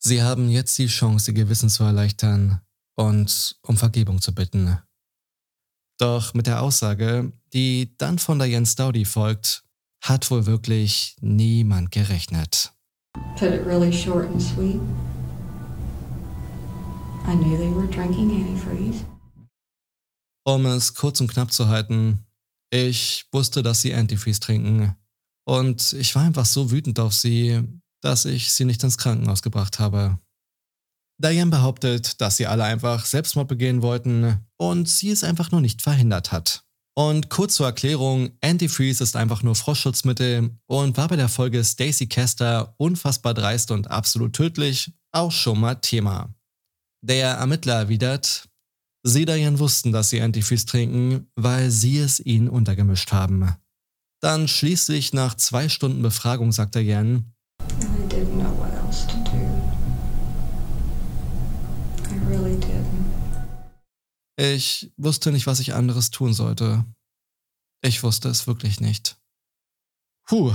Sie 0.00 0.22
haben 0.22 0.48
jetzt 0.48 0.78
die 0.78 0.86
Chance, 0.86 1.30
ihr 1.30 1.34
Gewissen 1.34 1.68
zu 1.68 1.84
erleichtern 1.84 2.60
und 2.96 3.56
um 3.62 3.76
Vergebung 3.76 4.20
zu 4.20 4.34
bitten. 4.34 4.78
Doch 5.98 6.34
mit 6.34 6.46
der 6.46 6.62
Aussage, 6.62 7.32
die 7.52 7.94
dann 7.98 8.18
von 8.18 8.38
Diane 8.38 8.66
Staudy 8.66 9.04
folgt, 9.04 9.64
hat 10.00 10.30
wohl 10.30 10.46
wirklich 10.46 11.16
niemand 11.20 11.90
gerechnet. 11.90 12.72
Put 13.36 13.52
it 13.52 13.66
really 13.66 13.92
short 13.92 14.26
and 14.26 14.40
sweet. 14.40 14.80
I 17.26 17.34
knew 17.34 17.56
they 17.56 17.70
were 17.70 17.88
drinking 17.88 18.30
antifreeze. 18.30 19.04
Um 20.44 20.64
es 20.66 20.94
kurz 20.94 21.20
und 21.20 21.28
knapp 21.28 21.52
zu 21.52 21.68
halten, 21.68 22.24
ich 22.70 23.26
wusste, 23.32 23.62
dass 23.62 23.80
sie 23.80 23.94
Antifreeze 23.94 24.40
trinken. 24.40 24.94
Und 25.44 25.94
ich 25.94 26.14
war 26.14 26.24
einfach 26.24 26.46
so 26.46 26.70
wütend 26.70 27.00
auf 27.00 27.14
sie, 27.14 27.62
dass 28.02 28.24
ich 28.24 28.52
sie 28.52 28.64
nicht 28.64 28.82
ins 28.82 28.98
Krankenhaus 28.98 29.42
gebracht 29.42 29.78
habe. 29.78 30.18
Diane 31.20 31.50
behauptet, 31.50 32.20
dass 32.20 32.36
sie 32.36 32.46
alle 32.46 32.64
einfach 32.64 33.04
Selbstmord 33.04 33.48
begehen 33.48 33.82
wollten 33.82 34.46
und 34.56 34.88
sie 34.88 35.10
es 35.10 35.24
einfach 35.24 35.50
nur 35.50 35.60
nicht 35.60 35.82
verhindert 35.82 36.30
hat. 36.30 36.64
Und 36.94 37.30
kurz 37.30 37.54
zur 37.54 37.66
Erklärung, 37.66 38.30
Antifreeze 38.40 39.04
ist 39.04 39.16
einfach 39.16 39.42
nur 39.42 39.54
Frostschutzmittel 39.54 40.50
und 40.66 40.96
war 40.96 41.08
bei 41.08 41.16
der 41.16 41.28
Folge 41.28 41.62
Stacy 41.64 42.08
Kester 42.08 42.74
unfassbar 42.76 43.34
dreist 43.34 43.70
und 43.70 43.90
absolut 43.90 44.32
tödlich 44.32 44.92
auch 45.12 45.32
schon 45.32 45.60
mal 45.60 45.76
Thema. 45.76 46.34
Der 47.00 47.34
Ermittler 47.34 47.74
erwidert, 47.74 48.48
Sie 49.04 49.24
Diane 49.24 49.58
wussten, 49.58 49.92
dass 49.92 50.10
sie 50.10 50.20
Antifreeze 50.20 50.66
trinken, 50.66 51.28
weil 51.36 51.70
sie 51.70 51.98
es 51.98 52.20
ihnen 52.20 52.48
untergemischt 52.48 53.12
haben. 53.12 53.54
Dann 54.20 54.48
schließlich 54.48 55.12
nach 55.12 55.34
zwei 55.34 55.68
Stunden 55.68 56.02
Befragung 56.02 56.50
sagt 56.50 56.74
Diane, 56.74 57.24
I 57.60 57.64
didn't 58.08 58.34
know 58.34 58.50
what 58.58 58.72
else 58.72 59.06
to 59.06 59.16
do. 59.24 59.38
I 62.10 62.18
really 62.28 62.56
didn't. 62.56 63.06
ich 64.36 64.92
wusste 64.96 65.30
nicht, 65.30 65.46
was 65.46 65.60
ich 65.60 65.74
anderes 65.74 66.10
tun 66.10 66.34
sollte. 66.34 66.84
Ich 67.82 68.02
wusste 68.02 68.28
es 68.28 68.48
wirklich 68.48 68.80
nicht. 68.80 69.20
Puh, 70.26 70.52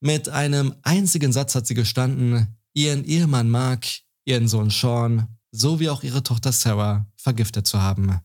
mit 0.00 0.28
einem 0.28 0.74
einzigen 0.82 1.32
Satz 1.32 1.54
hat 1.54 1.66
sie 1.66 1.74
gestanden, 1.74 2.58
ihren 2.74 3.04
Ehemann 3.04 3.48
Mark, 3.48 3.86
ihren 4.24 4.48
Sohn 4.48 4.70
Sean 4.70 5.38
sowie 5.58 5.88
auch 5.88 6.02
ihre 6.02 6.22
Tochter 6.22 6.52
Sarah 6.52 7.06
vergiftet 7.16 7.66
zu 7.66 7.80
haben. 7.80 8.20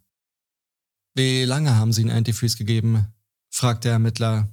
Wie 1.15 1.43
lange 1.43 1.75
haben 1.75 1.93
sie 1.93 2.01
ihnen 2.01 2.11
Antifreeze 2.11 2.57
gegeben? 2.57 3.07
fragt 3.49 3.83
der 3.83 3.93
Ermittler. 3.93 4.47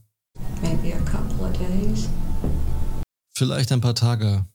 Maybe 0.61 0.95
a 0.95 1.01
couple 1.01 1.49
of 1.49 1.53
days. 1.57 2.09
Vielleicht 3.33 3.71
ein 3.71 3.81
paar 3.81 3.95
Tage, 3.95 4.47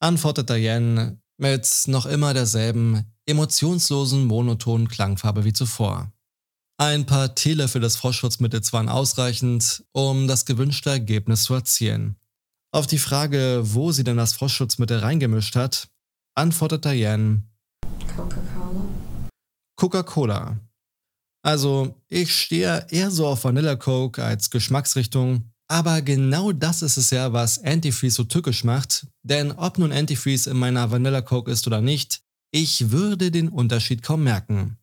antwortet 0.00 0.50
Diane 0.50 1.20
mit 1.38 1.84
noch 1.86 2.04
immer 2.04 2.34
derselben 2.34 3.10
emotionslosen, 3.26 4.26
monotonen 4.26 4.88
Klangfarbe 4.88 5.44
wie 5.44 5.52
zuvor. 5.52 6.12
Ein 6.76 7.06
paar 7.06 7.34
Teelöffel 7.34 7.80
des 7.80 7.96
Frostschutzmittels 7.96 8.72
waren 8.72 8.88
ausreichend, 8.88 9.84
um 9.92 10.28
das 10.28 10.44
gewünschte 10.44 10.90
Ergebnis 10.90 11.44
zu 11.44 11.54
erzielen. 11.54 12.16
Auf 12.70 12.86
die 12.86 12.98
Frage, 12.98 13.62
wo 13.64 13.90
sie 13.90 14.04
denn 14.04 14.16
das 14.18 14.34
Frostschutzmittel 14.34 14.98
reingemischt 14.98 15.56
hat, 15.56 15.88
antwortet 16.34 16.84
Diane 16.84 17.47
Coca-Cola. 18.16 18.84
Coca-Cola. 19.76 20.58
Also, 21.42 21.94
ich 22.08 22.34
stehe 22.34 22.86
eher 22.90 23.10
so 23.10 23.26
auf 23.26 23.44
Vanilla 23.44 23.76
Coke 23.76 24.22
als 24.22 24.50
Geschmacksrichtung, 24.50 25.52
aber 25.68 26.02
genau 26.02 26.52
das 26.52 26.82
ist 26.82 26.96
es 26.96 27.10
ja, 27.10 27.32
was 27.32 27.62
Antifreeze 27.62 28.16
so 28.16 28.24
tückisch 28.24 28.64
macht, 28.64 29.06
denn 29.22 29.52
ob 29.52 29.78
nun 29.78 29.92
Antifreeze 29.92 30.50
in 30.50 30.56
meiner 30.56 30.90
Vanilla 30.90 31.20
Coke 31.22 31.50
ist 31.50 31.66
oder 31.66 31.80
nicht, 31.80 32.22
ich 32.50 32.90
würde 32.90 33.30
den 33.30 33.48
Unterschied 33.48 34.02
kaum 34.02 34.24
merken. 34.24 34.78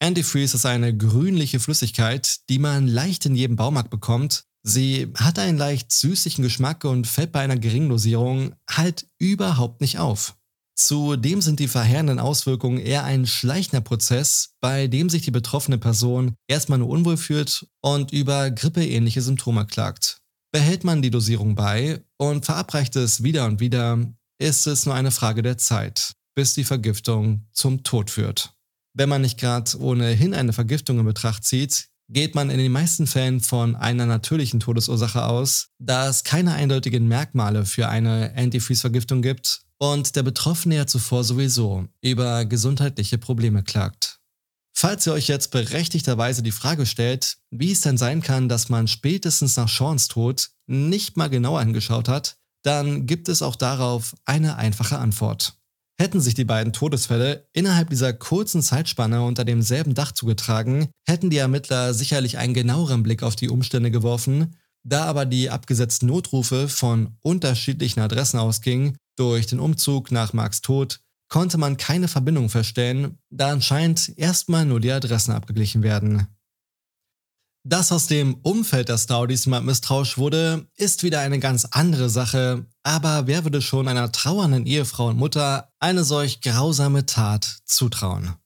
Antifreeze 0.00 0.56
ist 0.56 0.66
eine 0.66 0.96
grünliche 0.96 1.58
Flüssigkeit, 1.58 2.48
die 2.48 2.58
man 2.58 2.86
leicht 2.86 3.26
in 3.26 3.34
jedem 3.34 3.56
Baumarkt 3.56 3.90
bekommt. 3.90 4.44
Sie 4.62 5.12
hat 5.16 5.38
einen 5.38 5.58
leicht 5.58 5.90
süßlichen 5.90 6.44
Geschmack 6.44 6.84
und 6.84 7.06
fällt 7.06 7.32
bei 7.32 7.40
einer 7.40 7.56
geringen 7.56 7.88
Dosierung 7.88 8.54
halt 8.70 9.08
überhaupt 9.18 9.80
nicht 9.80 9.98
auf. 9.98 10.37
Zudem 10.78 11.42
sind 11.42 11.58
die 11.58 11.66
verheerenden 11.66 12.20
Auswirkungen 12.20 12.78
eher 12.78 13.02
ein 13.02 13.26
schleichender 13.26 13.80
Prozess, 13.80 14.50
bei 14.60 14.86
dem 14.86 15.10
sich 15.10 15.22
die 15.22 15.32
betroffene 15.32 15.76
Person 15.76 16.36
erstmal 16.46 16.78
nur 16.78 16.88
unwohl 16.88 17.16
fühlt 17.16 17.66
und 17.80 18.12
über 18.12 18.52
grippeähnliche 18.52 19.20
Symptome 19.20 19.66
klagt. 19.66 20.18
Behält 20.52 20.84
man 20.84 21.02
die 21.02 21.10
Dosierung 21.10 21.56
bei 21.56 22.04
und 22.16 22.46
verabreicht 22.46 22.94
es 22.94 23.24
wieder 23.24 23.46
und 23.46 23.58
wieder, 23.58 23.98
ist 24.40 24.68
es 24.68 24.86
nur 24.86 24.94
eine 24.94 25.10
Frage 25.10 25.42
der 25.42 25.58
Zeit, 25.58 26.12
bis 26.36 26.54
die 26.54 26.62
Vergiftung 26.62 27.48
zum 27.52 27.82
Tod 27.82 28.08
führt. 28.08 28.54
Wenn 28.94 29.08
man 29.08 29.22
nicht 29.22 29.40
gerade 29.40 29.76
ohnehin 29.80 30.32
eine 30.32 30.52
Vergiftung 30.52 31.00
in 31.00 31.04
Betracht 31.04 31.42
zieht, 31.42 31.88
geht 32.08 32.36
man 32.36 32.50
in 32.50 32.58
den 32.58 32.70
meisten 32.70 33.08
Fällen 33.08 33.40
von 33.40 33.74
einer 33.74 34.06
natürlichen 34.06 34.60
Todesursache 34.60 35.24
aus, 35.24 35.70
da 35.80 36.08
es 36.08 36.22
keine 36.22 36.54
eindeutigen 36.54 37.08
Merkmale 37.08 37.66
für 37.66 37.88
eine 37.88 38.32
Antifreeze-Vergiftung 38.36 39.22
gibt 39.22 39.62
und 39.78 40.16
der 40.16 40.22
Betroffene 40.22 40.76
ja 40.76 40.86
zuvor 40.86 41.24
sowieso 41.24 41.86
über 42.02 42.44
gesundheitliche 42.44 43.18
Probleme 43.18 43.62
klagt. 43.62 44.20
Falls 44.80 45.06
ihr 45.06 45.12
euch 45.12 45.26
jetzt 45.26 45.50
berechtigterweise 45.50 46.42
die 46.42 46.52
Frage 46.52 46.86
stellt, 46.86 47.38
wie 47.50 47.72
es 47.72 47.80
denn 47.80 47.98
sein 47.98 48.22
kann, 48.22 48.48
dass 48.48 48.68
man 48.68 48.86
spätestens 48.86 49.56
nach 49.56 49.68
Seans 49.68 50.06
Tod 50.06 50.50
nicht 50.66 51.16
mal 51.16 51.28
genauer 51.28 51.58
angeschaut 51.60 52.08
hat, 52.08 52.36
dann 52.62 53.06
gibt 53.06 53.28
es 53.28 53.42
auch 53.42 53.56
darauf 53.56 54.14
eine 54.24 54.56
einfache 54.56 54.98
Antwort. 54.98 55.56
Hätten 56.00 56.20
sich 56.20 56.34
die 56.34 56.44
beiden 56.44 56.72
Todesfälle 56.72 57.48
innerhalb 57.52 57.90
dieser 57.90 58.12
kurzen 58.12 58.62
Zeitspanne 58.62 59.22
unter 59.22 59.44
demselben 59.44 59.94
Dach 59.94 60.12
zugetragen, 60.12 60.90
hätten 61.08 61.28
die 61.28 61.38
Ermittler 61.38 61.92
sicherlich 61.92 62.38
einen 62.38 62.54
genaueren 62.54 63.02
Blick 63.02 63.24
auf 63.24 63.34
die 63.34 63.48
Umstände 63.48 63.90
geworfen, 63.90 64.54
da 64.84 65.06
aber 65.06 65.26
die 65.26 65.50
abgesetzten 65.50 66.06
Notrufe 66.06 66.68
von 66.68 67.16
unterschiedlichen 67.20 67.98
Adressen 67.98 68.38
ausgingen, 68.38 68.96
durch 69.18 69.46
den 69.46 69.60
Umzug 69.60 70.12
nach 70.12 70.32
Marks 70.32 70.60
Tod 70.60 71.00
konnte 71.28 71.58
man 71.58 71.76
keine 71.76 72.08
Verbindung 72.08 72.48
feststellen, 72.48 73.18
da 73.30 73.50
anscheinend 73.50 74.16
erstmal 74.16 74.64
nur 74.64 74.80
die 74.80 74.92
Adressen 74.92 75.32
abgeglichen 75.32 75.82
werden. 75.82 76.26
Dass 77.64 77.92
aus 77.92 78.06
dem 78.06 78.36
Umfeld 78.36 78.88
der 78.88 78.96
Staudies 78.96 79.44
jemand 79.44 79.66
misstrauisch 79.66 80.16
wurde, 80.16 80.66
ist 80.76 81.02
wieder 81.02 81.20
eine 81.20 81.38
ganz 81.38 81.66
andere 81.66 82.08
Sache, 82.08 82.66
aber 82.82 83.26
wer 83.26 83.44
würde 83.44 83.60
schon 83.60 83.88
einer 83.88 84.10
trauernden 84.10 84.64
Ehefrau 84.64 85.08
und 85.08 85.18
Mutter 85.18 85.70
eine 85.78 86.04
solch 86.04 86.40
grausame 86.40 87.04
Tat 87.04 87.44
zutrauen? 87.66 88.36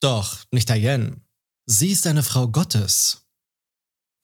Doch, 0.00 0.38
nicht 0.52 0.68
Diane. 0.68 1.20
Sie 1.66 1.90
ist 1.90 2.06
eine 2.06 2.22
Frau 2.22 2.48
Gottes. 2.48 3.26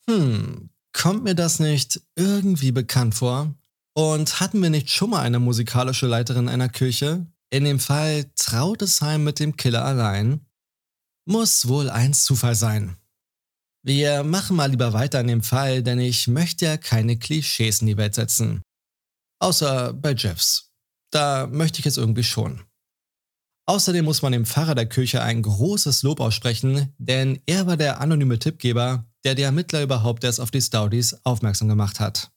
Hm, 0.08 0.70
kommt 0.92 1.24
mir 1.24 1.34
das 1.34 1.58
nicht 1.58 2.00
irgendwie 2.14 2.72
bekannt 2.72 3.14
vor? 3.14 3.54
Und 3.96 4.40
hatten 4.40 4.62
wir 4.62 4.68
nicht 4.68 4.90
schon 4.90 5.08
mal 5.08 5.22
eine 5.22 5.38
musikalische 5.38 6.06
Leiterin 6.06 6.50
einer 6.50 6.68
Kirche? 6.68 7.26
In 7.48 7.64
dem 7.64 7.80
Fall 7.80 8.26
Trautesheim 8.36 9.24
mit 9.24 9.40
dem 9.40 9.56
Killer 9.56 9.86
allein? 9.86 10.44
Muss 11.26 11.66
wohl 11.66 11.88
ein 11.88 12.12
Zufall 12.12 12.54
sein. 12.54 12.98
Wir 13.82 14.22
machen 14.22 14.54
mal 14.54 14.70
lieber 14.70 14.92
weiter 14.92 15.20
in 15.20 15.28
dem 15.28 15.42
Fall, 15.42 15.82
denn 15.82 15.98
ich 15.98 16.28
möchte 16.28 16.66
ja 16.66 16.76
keine 16.76 17.16
Klischees 17.18 17.80
in 17.80 17.86
die 17.86 17.96
Welt 17.96 18.14
setzen. 18.14 18.60
Außer 19.38 19.94
bei 19.94 20.12
Jeffs. 20.12 20.72
Da 21.10 21.46
möchte 21.46 21.80
ich 21.80 21.86
es 21.86 21.96
irgendwie 21.96 22.24
schon. 22.24 22.64
Außerdem 23.64 24.04
muss 24.04 24.20
man 24.20 24.32
dem 24.32 24.44
Pfarrer 24.44 24.74
der 24.74 24.90
Kirche 24.90 25.22
ein 25.22 25.40
großes 25.40 26.02
Lob 26.02 26.20
aussprechen, 26.20 26.94
denn 26.98 27.40
er 27.46 27.66
war 27.66 27.78
der 27.78 27.98
anonyme 28.00 28.38
Tippgeber, 28.38 29.06
der 29.24 29.34
die 29.34 29.42
Ermittler 29.42 29.82
überhaupt 29.82 30.22
erst 30.22 30.40
auf 30.40 30.50
die 30.50 30.60
Stoudies 30.60 31.14
aufmerksam 31.24 31.68
gemacht 31.68 31.98
hat. 31.98 32.30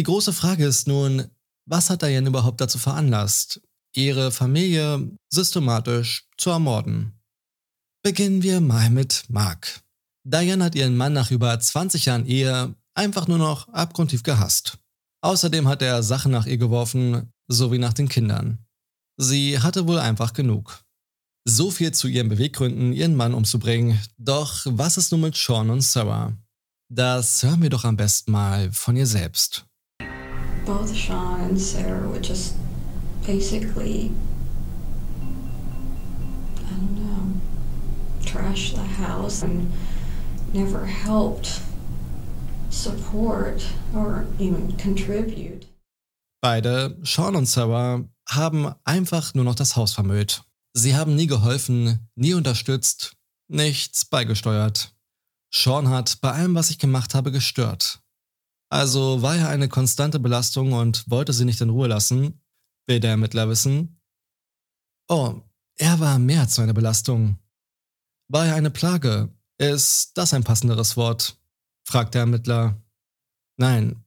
Die 0.00 0.04
große 0.04 0.32
Frage 0.32 0.64
ist 0.64 0.88
nun, 0.88 1.30
was 1.68 1.90
hat 1.90 2.00
Diane 2.00 2.26
überhaupt 2.26 2.62
dazu 2.62 2.78
veranlasst, 2.78 3.60
ihre 3.94 4.32
Familie 4.32 5.10
systematisch 5.28 6.26
zu 6.38 6.48
ermorden? 6.48 7.20
Beginnen 8.02 8.42
wir 8.42 8.62
mal 8.62 8.88
mit 8.88 9.24
Mark. 9.28 9.82
Diane 10.24 10.64
hat 10.64 10.74
ihren 10.74 10.96
Mann 10.96 11.12
nach 11.12 11.30
über 11.30 11.60
20 11.60 12.06
Jahren 12.06 12.24
Ehe 12.24 12.74
einfach 12.94 13.28
nur 13.28 13.36
noch 13.36 13.68
abgrundtief 13.68 14.22
gehasst. 14.22 14.78
Außerdem 15.20 15.68
hat 15.68 15.82
er 15.82 16.02
Sachen 16.02 16.32
nach 16.32 16.46
ihr 16.46 16.56
geworfen, 16.56 17.30
sowie 17.46 17.76
nach 17.76 17.92
den 17.92 18.08
Kindern. 18.08 18.64
Sie 19.18 19.58
hatte 19.58 19.86
wohl 19.86 19.98
einfach 19.98 20.32
genug. 20.32 20.82
So 21.44 21.70
viel 21.70 21.92
zu 21.92 22.08
ihren 22.08 22.30
Beweggründen, 22.30 22.94
ihren 22.94 23.16
Mann 23.16 23.34
umzubringen. 23.34 24.00
Doch 24.16 24.62
was 24.64 24.96
ist 24.96 25.12
nun 25.12 25.20
mit 25.20 25.36
Sean 25.36 25.68
und 25.68 25.82
Sarah? 25.82 26.32
Das 26.90 27.42
hören 27.42 27.60
wir 27.60 27.68
doch 27.68 27.84
am 27.84 27.98
besten 27.98 28.32
mal 28.32 28.72
von 28.72 28.96
ihr 28.96 29.06
selbst. 29.06 29.66
Both 30.64 30.94
Sean 30.94 31.40
and 31.40 31.60
Sarah 31.60 32.08
would 32.08 32.22
just 32.22 32.54
basically, 33.26 34.12
I 36.58 36.70
don't 36.70 36.96
know, 36.96 37.40
trash 38.24 38.72
the 38.72 38.82
house 38.82 39.42
and 39.42 39.72
never 40.52 40.86
helped 40.86 41.60
support 42.70 43.64
or 43.94 44.26
even 44.38 44.76
contribute. 44.76 45.66
Beide, 46.42 46.96
Sean 47.02 47.36
und 47.36 47.46
Sarah, 47.46 48.04
haben 48.28 48.72
einfach 48.84 49.34
nur 49.34 49.44
noch 49.44 49.54
das 49.56 49.76
Haus 49.76 49.92
vermüllt. 49.92 50.42
Sie 50.72 50.94
haben 50.94 51.16
nie 51.16 51.26
geholfen, 51.26 52.08
nie 52.14 52.34
unterstützt, 52.34 53.16
nichts 53.48 54.04
beigesteuert. 54.04 54.94
Sean 55.52 55.88
hat 55.88 56.20
bei 56.20 56.30
allem, 56.30 56.54
was 56.54 56.70
ich 56.70 56.78
gemacht 56.78 57.14
habe, 57.14 57.32
gestört. 57.32 58.00
Also 58.70 59.20
war 59.20 59.36
er 59.36 59.48
eine 59.48 59.68
konstante 59.68 60.20
Belastung 60.20 60.72
und 60.72 61.08
wollte 61.10 61.32
sie 61.32 61.44
nicht 61.44 61.60
in 61.60 61.70
Ruhe 61.70 61.88
lassen, 61.88 62.40
will 62.86 63.00
der 63.00 63.10
Ermittler 63.10 63.48
wissen. 63.48 64.00
Oh, 65.08 65.42
er 65.76 65.98
war 65.98 66.18
mehr 66.20 66.42
als 66.42 66.58
eine 66.58 66.72
Belastung. 66.72 67.38
War 68.28 68.46
er 68.46 68.54
eine 68.54 68.70
Plage, 68.70 69.28
ist 69.58 70.16
das 70.16 70.32
ein 70.32 70.44
passenderes 70.44 70.96
Wort? 70.96 71.36
fragt 71.82 72.14
der 72.14 72.22
Ermittler. 72.22 72.80
Nein, 73.56 74.04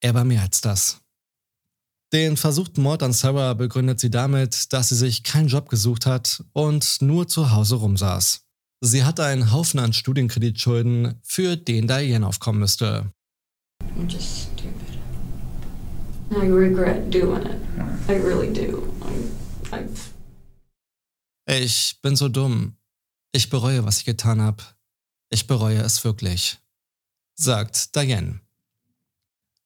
er 0.00 0.14
war 0.14 0.24
mehr 0.24 0.42
als 0.42 0.60
das. 0.60 1.00
Den 2.12 2.36
versuchten 2.36 2.82
Mord 2.82 3.02
an 3.02 3.14
Sarah 3.14 3.54
begründet 3.54 3.98
sie 3.98 4.10
damit, 4.10 4.72
dass 4.74 4.90
sie 4.90 4.96
sich 4.96 5.24
keinen 5.24 5.48
Job 5.48 5.70
gesucht 5.70 6.04
hat 6.04 6.44
und 6.52 7.00
nur 7.00 7.26
zu 7.26 7.50
Hause 7.50 7.76
rumsaß. 7.76 8.44
Sie 8.82 9.02
hatte 9.02 9.24
einen 9.24 9.50
Haufen 9.50 9.80
an 9.80 9.94
Studienkreditschulden, 9.94 11.18
für 11.22 11.56
den 11.56 11.88
Diane 11.88 12.26
aufkommen 12.26 12.60
müsste. 12.60 13.12
I'm 13.96 14.08
just 14.08 14.42
stupid. 14.42 14.98
I 16.30 16.46
regret 16.46 17.10
doing 17.10 17.46
it. 17.46 17.60
I 18.08 18.16
really 18.16 18.52
do. 18.52 18.92
I, 19.02 19.76
I've 19.76 20.14
Ich 21.46 22.00
bin 22.02 22.16
so 22.16 22.28
dumm. 22.28 22.76
Ich 23.32 23.50
bereue, 23.50 23.84
was 23.84 23.98
ich 23.98 24.04
getan 24.04 24.40
habe. 24.40 24.62
Ich 25.30 25.46
bereue 25.46 25.80
es 25.80 26.04
wirklich, 26.04 26.58
sagt 27.34 27.94
Diane. 27.96 28.40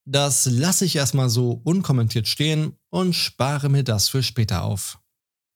Das 0.04 0.46
lasse 0.46 0.86
ich 0.86 0.96
erstmal 0.96 1.28
so 1.28 1.60
unkommentiert 1.64 2.26
stehen 2.26 2.76
und 2.88 3.14
spare 3.14 3.68
mir 3.68 3.84
das 3.84 4.08
für 4.08 4.22
später 4.22 4.64
auf. 4.64 4.98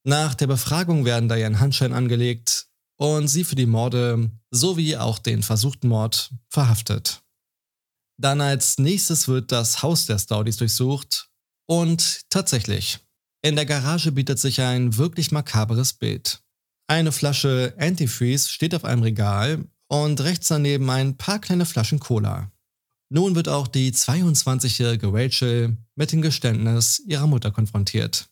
Nach 0.05 0.35
der 0.35 0.47
Befragung 0.47 1.05
werden 1.05 1.29
Diane 1.29 1.59
Handschein 1.59 1.93
angelegt 1.93 2.69
und 2.97 3.29
sie 3.29 3.45
für 3.45 3.55
die 3.55 3.67
Morde 3.67 4.31
sowie 4.51 4.97
auch 4.97 5.19
den 5.19 5.43
versuchten 5.43 5.89
Mord 5.89 6.35
verhaftet. 6.49 7.22
Dann 8.23 8.41
als 8.41 8.79
nächstes 8.79 9.27
wird 9.27 9.51
das 9.51 9.83
Haus 9.83 10.07
der 10.07 10.17
Staudies 10.17 10.57
durchsucht 10.57 11.29
und 11.67 12.21
tatsächlich, 12.31 13.01
in 13.45 13.57
der 13.57 13.67
Garage 13.67 14.13
bietet 14.13 14.39
sich 14.39 14.61
ein 14.61 14.97
wirklich 14.97 15.33
makabres 15.33 15.93
Bild. 15.95 16.41
Eine 16.87 17.11
Flasche 17.11 17.75
Antifreeze 17.79 18.49
steht 18.49 18.77
auf 18.77 18.85
einem 18.85 19.03
Regal 19.03 19.65
und 19.89 20.21
rechts 20.21 20.47
daneben 20.47 20.89
ein 20.89 21.17
paar 21.17 21.41
kleine 21.41 21.67
Flaschen 21.67 21.99
Cola. 21.99 22.53
Nun 23.09 23.35
wird 23.35 23.49
auch 23.49 23.67
die 23.67 23.91
22-jährige 23.93 25.13
Rachel 25.13 25.77
mit 25.97 26.13
dem 26.13 26.23
Geständnis 26.23 27.03
ihrer 27.05 27.27
Mutter 27.27 27.51
konfrontiert. 27.51 28.29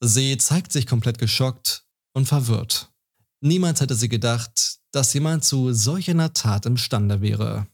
Sie 0.00 0.38
zeigt 0.38 0.72
sich 0.72 0.86
komplett 0.86 1.18
geschockt 1.18 1.84
und 2.14 2.26
verwirrt. 2.26 2.90
Niemals 3.42 3.82
hätte 3.82 3.94
sie 3.94 4.08
gedacht, 4.08 4.78
dass 4.90 5.12
jemand 5.12 5.44
zu 5.44 5.74
solch 5.74 6.08
einer 6.08 6.32
Tat 6.32 6.64
imstande 6.64 7.20
wäre. 7.20 7.66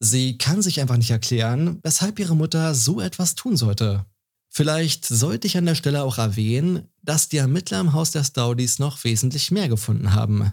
Sie 0.00 0.38
kann 0.38 0.62
sich 0.62 0.80
einfach 0.80 0.96
nicht 0.96 1.10
erklären, 1.10 1.80
weshalb 1.82 2.18
ihre 2.18 2.36
Mutter 2.36 2.74
so 2.74 3.00
etwas 3.00 3.34
tun 3.34 3.56
sollte. 3.56 4.06
Vielleicht 4.48 5.04
sollte 5.04 5.46
ich 5.46 5.56
an 5.56 5.66
der 5.66 5.74
Stelle 5.74 6.02
auch 6.02 6.18
erwähnen, 6.18 6.88
dass 7.02 7.28
die 7.28 7.36
Ermittler 7.36 7.80
im 7.80 7.92
Haus 7.92 8.12
der 8.12 8.24
Staudies 8.24 8.78
noch 8.78 9.04
wesentlich 9.04 9.50
mehr 9.50 9.68
gefunden 9.68 10.14
haben. 10.14 10.52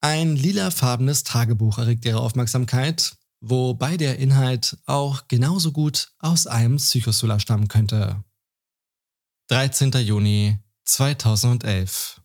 Ein 0.00 0.36
lilafarbenes 0.36 1.24
Tagebuch 1.24 1.78
erregt 1.78 2.04
ihre 2.04 2.20
Aufmerksamkeit, 2.20 3.16
wobei 3.40 3.96
der 3.96 4.18
Inhalt 4.18 4.78
auch 4.86 5.26
genauso 5.28 5.72
gut 5.72 6.12
aus 6.20 6.46
einem 6.46 6.76
Psychosolar 6.76 7.40
stammen 7.40 7.68
könnte. 7.68 8.22
13. 9.48 9.92
Juni 9.92 10.58
2011. 10.84 12.20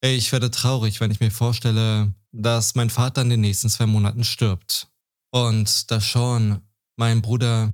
Ich 0.00 0.32
werde 0.32 0.50
traurig, 0.50 1.00
wenn 1.00 1.10
ich 1.10 1.20
mir 1.20 1.30
vorstelle, 1.30 2.12
dass 2.32 2.74
mein 2.74 2.90
Vater 2.90 3.22
in 3.22 3.30
den 3.30 3.40
nächsten 3.40 3.70
zwei 3.70 3.86
Monaten 3.86 4.24
stirbt 4.24 4.88
und 5.34 5.90
dass 5.90 6.12
Sean, 6.12 6.62
mein 6.96 7.20
Bruder, 7.20 7.72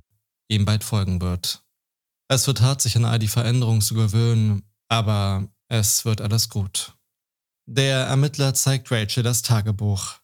ihm 0.49 0.65
bald 0.65 0.83
folgen 0.83 1.21
wird. 1.21 1.63
Es 2.27 2.47
wird 2.47 2.61
hart, 2.61 2.81
sich 2.81 2.95
an 2.95 3.05
all 3.05 3.19
die 3.19 3.27
Veränderungen 3.27 3.81
zu 3.81 3.93
gewöhnen, 3.93 4.63
aber 4.89 5.47
es 5.67 6.03
wird 6.03 6.21
alles 6.21 6.49
gut. 6.49 6.97
Der 7.67 8.05
Ermittler 8.07 8.55
zeigt 8.55 8.91
Rachel 8.91 9.21
das 9.21 9.43
Tagebuch. 9.43 10.15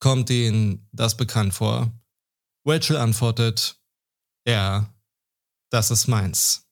Kommt 0.00 0.30
Ihnen 0.30 0.88
das 0.92 1.18
bekannt 1.18 1.52
vor? 1.52 1.92
Rachel 2.64 2.96
antwortet, 2.96 3.78
ja, 4.48 4.90
das 5.70 5.90
ist 5.90 6.06
meins. 6.06 6.66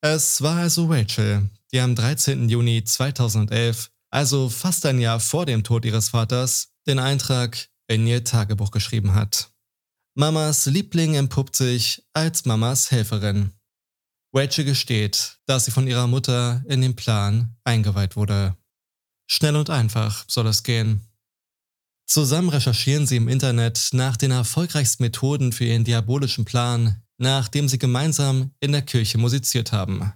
Es 0.00 0.42
war 0.42 0.56
also 0.56 0.86
Rachel, 0.86 1.48
die 1.72 1.78
am 1.78 1.94
13. 1.94 2.48
Juni 2.48 2.82
2011, 2.82 3.92
also 4.10 4.48
fast 4.48 4.84
ein 4.84 4.98
Jahr 4.98 5.20
vor 5.20 5.46
dem 5.46 5.62
Tod 5.62 5.84
ihres 5.84 6.08
Vaters, 6.08 6.72
den 6.88 6.98
Eintrag 6.98 7.68
in 7.88 8.06
ihr 8.06 8.24
Tagebuch 8.24 8.70
geschrieben 8.70 9.14
hat. 9.14 9.50
Mamas 10.14 10.66
Liebling 10.66 11.14
entpuppt 11.14 11.56
sich 11.56 12.02
als 12.14 12.44
Mamas 12.44 12.90
Helferin. 12.90 13.52
Rachel 14.34 14.64
gesteht, 14.64 15.38
dass 15.46 15.64
sie 15.64 15.70
von 15.70 15.86
ihrer 15.86 16.06
Mutter 16.06 16.64
in 16.68 16.80
den 16.80 16.96
Plan 16.96 17.56
eingeweiht 17.64 18.16
wurde. 18.16 18.56
Schnell 19.30 19.56
und 19.56 19.70
einfach 19.70 20.24
soll 20.28 20.46
es 20.46 20.62
gehen. 20.62 21.06
Zusammen 22.06 22.50
recherchieren 22.50 23.06
sie 23.06 23.16
im 23.16 23.28
Internet 23.28 23.88
nach 23.92 24.16
den 24.16 24.30
erfolgreichsten 24.30 25.02
Methoden 25.02 25.52
für 25.52 25.64
ihren 25.64 25.84
diabolischen 25.84 26.44
Plan, 26.44 27.02
nachdem 27.18 27.68
sie 27.68 27.78
gemeinsam 27.78 28.52
in 28.60 28.72
der 28.72 28.82
Kirche 28.82 29.18
musiziert 29.18 29.72
haben. 29.72 30.12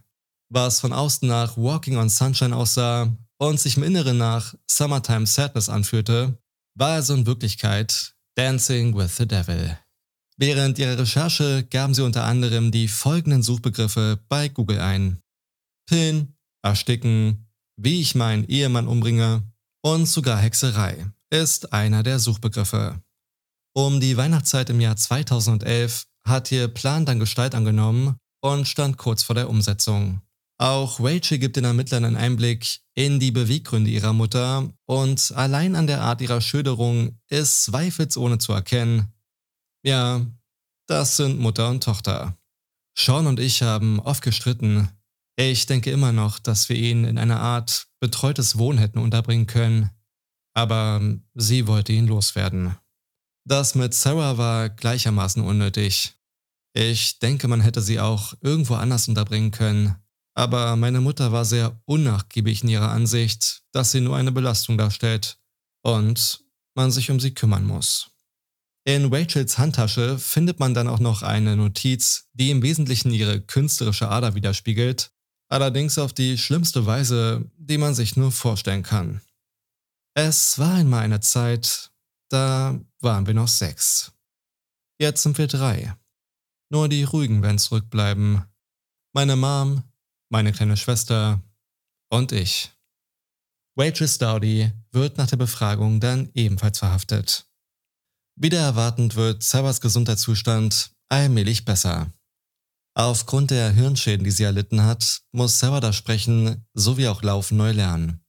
Was 0.51 0.81
von 0.81 0.93
außen 0.93 1.27
nach 1.27 1.57
Walking 1.57 1.97
on 1.97 2.09
Sunshine 2.09 2.55
aussah 2.55 3.17
und 3.39 3.59
sich 3.59 3.77
im 3.77 3.83
Inneren 3.83 4.19
nach 4.19 4.55
Summertime 4.71 5.27
Sadness 5.27 5.69
anführte, 5.69 6.40
war 6.81 6.93
also 6.93 7.15
in 7.15 7.27
Wirklichkeit 7.27 8.15
Dancing 8.37 8.97
with 8.97 9.19
the 9.19 9.29
Devil. 9.29 9.79
Während 10.39 10.79
ihrer 10.79 10.99
Recherche 10.99 11.67
gaben 11.69 11.93
sie 11.93 12.03
unter 12.03 12.25
anderem 12.25 12.73
die 12.73 12.89
folgenden 12.89 13.43
Suchbegriffe 13.43 14.19
bei 14.31 14.49
Google 14.49 14.81
ein. 14.81 15.21
Pin, 15.87 16.35
Ersticken, 16.63 17.51
wie 17.77 18.01
ich 18.01 18.15
meinen 18.15 18.45
Ehemann 18.45 18.89
umbringe 18.89 19.43
und 19.83 20.07
sogar 20.07 20.39
Hexerei 20.39 21.07
ist 21.29 21.73
einer 21.75 22.03
der 22.03 22.19
Suchbegriffe. 22.19 23.03
Um 23.75 24.01
die 24.01 24.17
Weihnachtszeit 24.17 24.71
im 24.71 24.81
Jahr 24.81 24.97
2011 24.97 26.07
hat 26.25 26.51
ihr 26.51 26.69
Plan 26.69 27.05
dann 27.05 27.19
Gestalt 27.19 27.55
angenommen 27.55 28.17
und 28.41 28.67
stand 28.67 28.97
kurz 28.97 29.23
vor 29.23 29.35
der 29.35 29.51
Umsetzung. 29.51 30.23
Auch 30.61 31.01
Rachel 31.01 31.39
gibt 31.39 31.57
den 31.57 31.65
Ermittlern 31.65 32.05
einen 32.05 32.17
Einblick 32.17 32.81
in 32.95 33.19
die 33.19 33.31
Beweggründe 33.31 33.91
ihrer 33.91 34.13
Mutter 34.13 34.71
und 34.85 35.33
allein 35.35 35.75
an 35.75 35.87
der 35.87 36.03
Art 36.03 36.21
ihrer 36.21 36.43
Schilderung 36.43 37.19
ist 37.29 37.65
zweifelsohne 37.65 38.37
zu 38.37 38.53
erkennen, 38.53 39.11
ja, 39.83 40.27
das 40.87 41.17
sind 41.17 41.41
Mutter 41.41 41.71
und 41.71 41.83
Tochter. 41.83 42.37
Sean 42.95 43.27
und 43.27 43.41
ich 43.41 43.63
haben 43.63 44.01
oft 44.01 44.23
gestritten. 44.23 44.91
Ich 45.37 45.65
denke 45.65 45.91
immer 45.91 46.13
noch, 46.13 46.39
dass 46.39 46.69
wir 46.69 46.77
ihn 46.77 47.05
in 47.05 47.17
einer 47.17 47.41
Art 47.41 47.87
betreutes 47.99 48.59
Wohnen 48.59 48.79
hätten 48.79 48.99
unterbringen 48.99 49.47
können. 49.47 49.89
Aber 50.53 51.01
sie 51.35 51.69
wollte 51.69 51.95
ihn 51.95 52.07
loswerden. 52.07 52.77
Das 53.47 53.75
mit 53.75 53.95
Sarah 53.95 54.37
war 54.37 54.69
gleichermaßen 54.69 55.43
unnötig. 55.43 56.17
Ich 56.75 57.19
denke, 57.19 57.49
man 57.49 57.63
hätte 57.63 57.81
sie 57.81 57.99
auch 57.99 58.35
irgendwo 58.43 58.75
anders 58.75 59.09
unterbringen 59.09 59.53
können. 59.53 59.97
Aber 60.41 60.75
meine 60.77 61.03
Mutter 61.03 61.33
war 61.33 61.45
sehr 61.45 61.79
unnachgiebig 61.85 62.63
in 62.63 62.71
ihrer 62.71 62.91
Ansicht, 62.91 63.63
dass 63.73 63.91
sie 63.91 64.01
nur 64.01 64.17
eine 64.17 64.33
Belastung 64.33 64.79
darstellt 64.79 65.39
und 65.83 66.43
man 66.75 66.91
sich 66.91 67.11
um 67.11 67.21
sie 67.21 67.35
kümmern 67.35 67.67
muss. 67.67 68.13
In 68.85 69.13
Rachels 69.13 69.59
Handtasche 69.59 70.19
findet 70.19 70.59
man 70.59 70.73
dann 70.73 70.89
auch 70.89 70.99
noch 70.99 71.23
eine 71.23 71.57
Notiz, 71.57 72.31
die 72.33 72.49
im 72.51 72.63
Wesentlichen 72.63 73.13
ihre 73.13 73.43
künstlerische 73.43 74.09
Ader 74.09 74.35
widerspiegelt, 74.35 75.13
allerdings 75.51 75.99
auf 75.99 76.15
die 76.15 76.39
schlimmste 76.39 76.87
Weise, 76.87 77.45
die 77.59 77.77
man 77.77 77.95
sich 77.95 78.17
nur 78.17 78.33
vorstellen 78.33 78.83
kann. 78.83 79.21
Es 80.15 80.59
war 80.59 80.77
einmal 80.77 81.03
eine 81.03 81.21
Zeit, 81.21 81.91
da 82.31 82.81
waren 83.01 83.27
wir 83.27 83.35
noch 83.35 83.49
sechs. 83.49 84.13
Jetzt 84.99 85.23
sind 85.23 85.37
wir 85.37 85.49
drei. 85.49 85.95
Nur 86.71 86.89
die 86.89 87.05
Ruhigen 87.05 87.43
werden 87.43 87.59
zurückbleiben. 87.59 88.47
Meine 89.13 89.37
Mom, 89.37 89.83
meine 90.31 90.53
kleine 90.53 90.77
Schwester 90.77 91.43
und 92.09 92.33
ich. 92.33 92.71
Rachel 93.77 94.09
Stoudy 94.09 94.73
wird 94.93 95.19
nach 95.19 95.27
der 95.27 95.37
Befragung 95.37 96.01
dann 96.01 96.31
ebenfalls 96.35 96.79
verhaftet. 96.79 97.47
Wieder 98.37 98.61
erwartend 98.61 99.17
wird 99.17 99.43
Sarahs 99.43 99.81
Gesundheitszustand 99.81 100.93
allmählich 101.09 101.65
besser. 101.65 102.13
Aufgrund 102.95 103.51
der 103.51 103.71
Hirnschäden, 103.71 104.25
die 104.25 104.31
sie 104.31 104.43
erlitten 104.43 104.83
hat, 104.83 105.23
muss 105.33 105.59
Sarah 105.59 105.81
das 105.81 105.97
Sprechen 105.97 106.67
sowie 106.75 107.09
auch 107.09 107.23
Laufen 107.23 107.57
neu 107.57 107.73
lernen. 107.73 108.21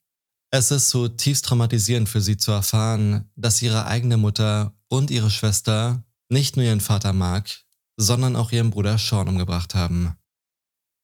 Es 0.51 0.69
ist 0.69 0.89
zutiefst 0.89 1.45
traumatisierend 1.45 2.09
für 2.09 2.21
sie 2.21 2.37
zu 2.37 2.51
erfahren, 2.51 3.29
dass 3.35 3.61
ihre 3.61 3.85
eigene 3.85 4.17
Mutter 4.17 4.73
und 4.89 5.09
ihre 5.09 5.31
Schwester 5.31 6.03
nicht 6.29 6.55
nur 6.55 6.65
ihren 6.65 6.81
Vater 6.81 7.13
Mark, 7.13 7.63
sondern 7.97 8.35
auch 8.35 8.51
ihren 8.51 8.69
Bruder 8.69 8.97
Sean 8.97 9.27
umgebracht 9.27 9.75
haben. 9.75 10.15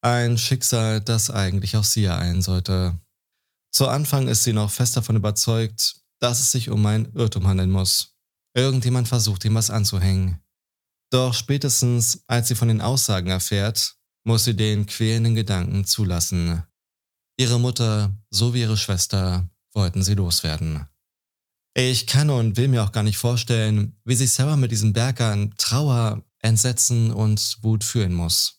Ein 0.01 0.37
Schicksal, 0.37 1.01
das 1.01 1.29
eigentlich 1.29 1.75
auch 1.75 1.83
sie 1.83 2.05
ereilen 2.05 2.41
sollte. 2.41 2.99
Zu 3.71 3.87
Anfang 3.87 4.27
ist 4.27 4.43
sie 4.43 4.53
noch 4.53 4.71
fest 4.71 4.95
davon 4.97 5.15
überzeugt, 5.15 6.01
dass 6.19 6.39
es 6.39 6.51
sich 6.51 6.69
um 6.69 6.85
ein 6.85 7.11
Irrtum 7.13 7.47
handeln 7.47 7.71
muss. 7.71 8.15
Irgendjemand 8.55 9.07
versucht 9.07 9.45
ihm 9.45 9.55
was 9.55 9.69
anzuhängen. 9.69 10.41
Doch 11.11 11.33
spätestens, 11.33 12.23
als 12.27 12.47
sie 12.47 12.55
von 12.55 12.67
den 12.67 12.81
Aussagen 12.81 13.29
erfährt, 13.29 13.95
muss 14.23 14.43
sie 14.43 14.55
den 14.55 14.85
quälenden 14.85 15.35
Gedanken 15.35 15.85
zulassen. 15.85 16.63
Ihre 17.39 17.59
Mutter 17.59 18.15
sowie 18.29 18.61
ihre 18.61 18.77
Schwester 18.77 19.49
wollten 19.73 20.03
sie 20.03 20.15
loswerden. 20.15 20.87
Ich 21.75 22.07
kann 22.07 22.31
und 22.31 22.57
will 22.57 22.67
mir 22.67 22.83
auch 22.83 22.91
gar 22.91 23.03
nicht 23.03 23.17
vorstellen, 23.17 23.95
wie 24.03 24.15
sich 24.15 24.31
Sarah 24.31 24.57
mit 24.57 24.71
diesem 24.71 24.93
Berg 24.93 25.21
an 25.21 25.53
Trauer, 25.57 26.23
Entsetzen 26.39 27.11
und 27.11 27.59
Wut 27.61 27.83
fühlen 27.83 28.13
muss. 28.13 28.56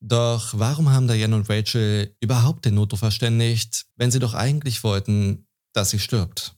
Doch 0.00 0.54
warum 0.56 0.90
haben 0.90 1.08
Diane 1.08 1.34
und 1.34 1.50
Rachel 1.50 2.14
überhaupt 2.20 2.64
den 2.64 2.74
Notruf 2.74 3.00
verständigt, 3.00 3.86
wenn 3.96 4.10
sie 4.10 4.20
doch 4.20 4.34
eigentlich 4.34 4.84
wollten, 4.84 5.46
dass 5.72 5.90
sie 5.90 5.98
stirbt? 5.98 6.54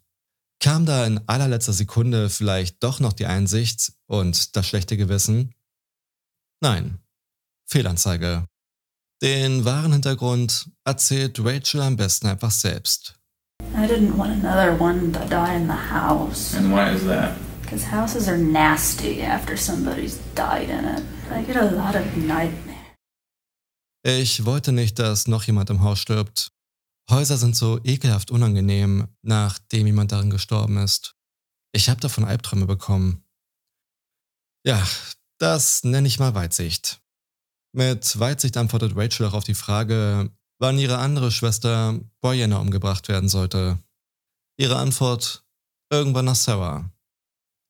Kam 0.62 0.84
da 0.84 1.06
in 1.06 1.26
allerletzter 1.26 1.72
Sekunde 1.72 2.28
vielleicht 2.28 2.82
doch 2.82 3.00
noch 3.00 3.14
die 3.14 3.24
Einsicht 3.24 3.92
und 4.06 4.56
das 4.56 4.66
schlechte 4.66 4.98
Gewissen? 4.98 5.54
Nein. 6.60 6.98
Fehlanzeige. 7.66 8.44
Den 9.22 9.64
wahren 9.64 9.92
Hintergrund 9.92 10.70
erzählt 10.84 11.38
Rachel 11.42 11.80
am 11.80 11.96
besten 11.96 12.26
einfach 12.26 12.50
selbst. 12.50 13.14
I 13.74 13.86
didn't 13.86 14.16
want 14.16 14.32
another 14.32 14.78
one 14.78 15.12
to 15.12 15.20
die 15.28 15.56
in 15.56 15.66
the 15.66 15.72
house. 15.72 16.54
And 16.54 16.72
why 16.72 16.94
is 16.94 17.04
that? 17.04 17.36
Because 17.62 17.84
houses 17.84 18.28
are 18.28 18.38
nasty 18.38 19.22
after 19.22 19.56
somebody's 19.56 20.18
died 20.34 20.68
in 20.68 20.84
it. 20.84 21.02
I 21.30 21.42
get 21.42 21.56
a 21.56 21.70
lot 21.70 21.94
of 21.94 22.04
nightmares. 22.16 22.69
Ich 24.02 24.44
wollte 24.44 24.72
nicht, 24.72 24.98
dass 24.98 25.28
noch 25.28 25.42
jemand 25.44 25.70
im 25.70 25.82
Haus 25.82 25.98
stirbt. 25.98 26.52
Häuser 27.10 27.36
sind 27.36 27.54
so 27.54 27.80
ekelhaft 27.84 28.30
unangenehm, 28.30 29.08
nachdem 29.22 29.86
jemand 29.86 30.12
darin 30.12 30.30
gestorben 30.30 30.78
ist. 30.78 31.16
Ich 31.72 31.88
habe 31.88 32.00
davon 32.00 32.24
Albträume 32.24 32.66
bekommen. 32.66 33.24
Ja, 34.64 34.86
das 35.38 35.84
nenne 35.84 36.08
ich 36.08 36.18
mal 36.18 36.34
Weitsicht. 36.34 37.00
Mit 37.72 38.18
Weitsicht 38.18 38.56
antwortet 38.56 38.96
Rachel 38.96 39.26
auch 39.26 39.34
auf 39.34 39.44
die 39.44 39.54
Frage, 39.54 40.30
wann 40.58 40.78
ihre 40.78 40.98
andere 40.98 41.30
Schwester 41.30 42.00
Boyana 42.20 42.58
umgebracht 42.58 43.08
werden 43.08 43.28
sollte. 43.28 43.78
Ihre 44.58 44.76
Antwort, 44.76 45.44
irgendwann 45.90 46.26
nach 46.26 46.36
Sarah. 46.36 46.90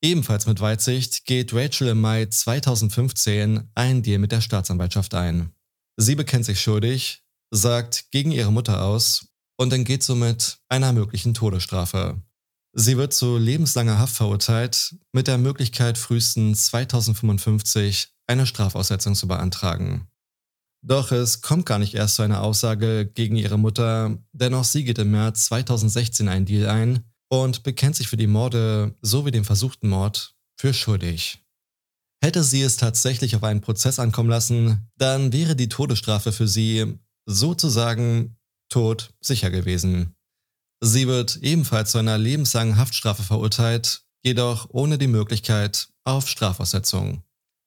Ebenfalls 0.02 0.46
mit 0.46 0.60
Weitsicht 0.60 1.24
geht 1.26 1.52
Rachel 1.52 1.88
im 1.88 2.00
Mai 2.00 2.26
2015 2.26 3.70
einen 3.74 4.02
Deal 4.02 4.18
mit 4.18 4.32
der 4.32 4.40
Staatsanwaltschaft 4.40 5.14
ein. 5.14 5.54
Sie 5.96 6.14
bekennt 6.14 6.44
sich 6.44 6.60
schuldig, 6.60 7.24
sagt 7.50 8.10
gegen 8.10 8.30
ihre 8.30 8.52
Mutter 8.52 8.82
aus 8.82 9.26
und 9.58 9.72
entgeht 9.72 10.02
somit 10.02 10.58
einer 10.68 10.92
möglichen 10.92 11.34
Todesstrafe. 11.34 12.22
Sie 12.72 12.96
wird 12.96 13.12
zu 13.12 13.36
lebenslanger 13.36 13.98
Haft 13.98 14.14
verurteilt, 14.14 14.94
mit 15.12 15.26
der 15.26 15.38
Möglichkeit 15.38 15.98
frühestens 15.98 16.66
2055 16.66 18.14
eine 18.28 18.46
Strafaussetzung 18.46 19.14
zu 19.14 19.26
beantragen. 19.26 20.06
Doch 20.82 21.12
es 21.12 21.42
kommt 21.42 21.66
gar 21.66 21.78
nicht 21.78 21.94
erst 21.94 22.14
zu 22.14 22.22
einer 22.22 22.42
Aussage 22.42 23.06
gegen 23.06 23.36
ihre 23.36 23.58
Mutter, 23.58 24.16
denn 24.32 24.54
auch 24.54 24.64
sie 24.64 24.84
geht 24.84 24.98
im 24.98 25.10
März 25.10 25.46
2016 25.46 26.28
einen 26.28 26.46
Deal 26.46 26.68
ein 26.68 27.04
und 27.28 27.64
bekennt 27.64 27.96
sich 27.96 28.08
für 28.08 28.16
die 28.16 28.26
Morde 28.26 28.96
sowie 29.02 29.30
den 29.30 29.44
versuchten 29.44 29.88
Mord 29.88 30.34
für 30.58 30.72
schuldig. 30.72 31.39
Hätte 32.22 32.44
sie 32.44 32.62
es 32.62 32.76
tatsächlich 32.76 33.34
auf 33.34 33.44
einen 33.44 33.62
Prozess 33.62 33.98
ankommen 33.98 34.28
lassen, 34.28 34.90
dann 34.96 35.32
wäre 35.32 35.56
die 35.56 35.68
Todesstrafe 35.68 36.32
für 36.32 36.46
sie 36.46 36.98
sozusagen 37.26 38.36
tot 38.68 39.14
sicher 39.20 39.50
gewesen. 39.50 40.14
Sie 40.82 41.06
wird 41.06 41.36
ebenfalls 41.36 41.92
zu 41.92 41.98
einer 41.98 42.18
lebenslangen 42.18 42.76
Haftstrafe 42.76 43.22
verurteilt, 43.22 44.02
jedoch 44.22 44.68
ohne 44.70 44.98
die 44.98 45.06
Möglichkeit 45.06 45.88
auf 46.04 46.28
Strafaussetzung. 46.28 47.22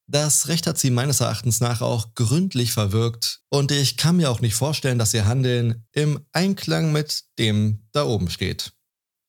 Das 0.07 0.47
Recht 0.49 0.67
hat 0.67 0.77
sie 0.77 0.91
meines 0.91 1.21
Erachtens 1.21 1.61
nach 1.61 1.81
auch 1.81 2.13
gründlich 2.13 2.73
verwirkt 2.73 3.41
und 3.49 3.71
ich 3.71 3.97
kann 3.97 4.17
mir 4.17 4.29
auch 4.29 4.41
nicht 4.41 4.55
vorstellen, 4.55 4.99
dass 4.99 5.13
ihr 5.13 5.25
Handeln 5.25 5.85
im 5.91 6.25
Einklang 6.33 6.91
mit 6.91 7.23
dem 7.39 7.87
da 7.93 8.03
oben 8.03 8.29
steht, 8.29 8.73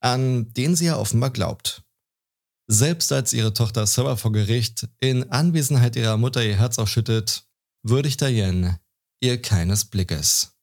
an 0.00 0.52
den 0.52 0.74
sie 0.74 0.86
ja 0.86 0.96
offenbar 0.96 1.30
glaubt. 1.30 1.83
Selbst 2.66 3.12
als 3.12 3.32
ihre 3.32 3.52
Tochter 3.52 3.86
Sarah 3.86 4.16
vor 4.16 4.32
Gericht 4.32 4.88
in 5.00 5.30
Anwesenheit 5.30 5.96
ihrer 5.96 6.16
Mutter 6.16 6.44
ihr 6.44 6.56
Herz 6.56 6.78
ausschüttet, 6.78 7.44
würdigt 7.82 8.20
Diane 8.20 8.80
ihr 9.20 9.40
keines 9.40 9.84
Blickes. 9.84 10.56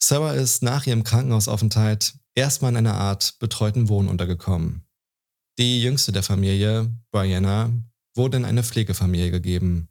Sarah 0.00 0.32
ist 0.32 0.62
nach 0.62 0.86
ihrem 0.86 1.02
Krankenhausaufenthalt 1.02 2.14
erstmal 2.34 2.70
in 2.72 2.78
einer 2.78 2.94
Art 2.94 3.38
betreuten 3.40 3.88
Wohn 3.88 4.08
untergekommen. 4.08 4.84
Die 5.58 5.82
jüngste 5.82 6.12
der 6.12 6.22
Familie, 6.22 6.88
Brianna, 7.10 7.72
wurde 8.14 8.36
in 8.36 8.44
eine 8.44 8.62
Pflegefamilie 8.62 9.32
gegeben. 9.32 9.88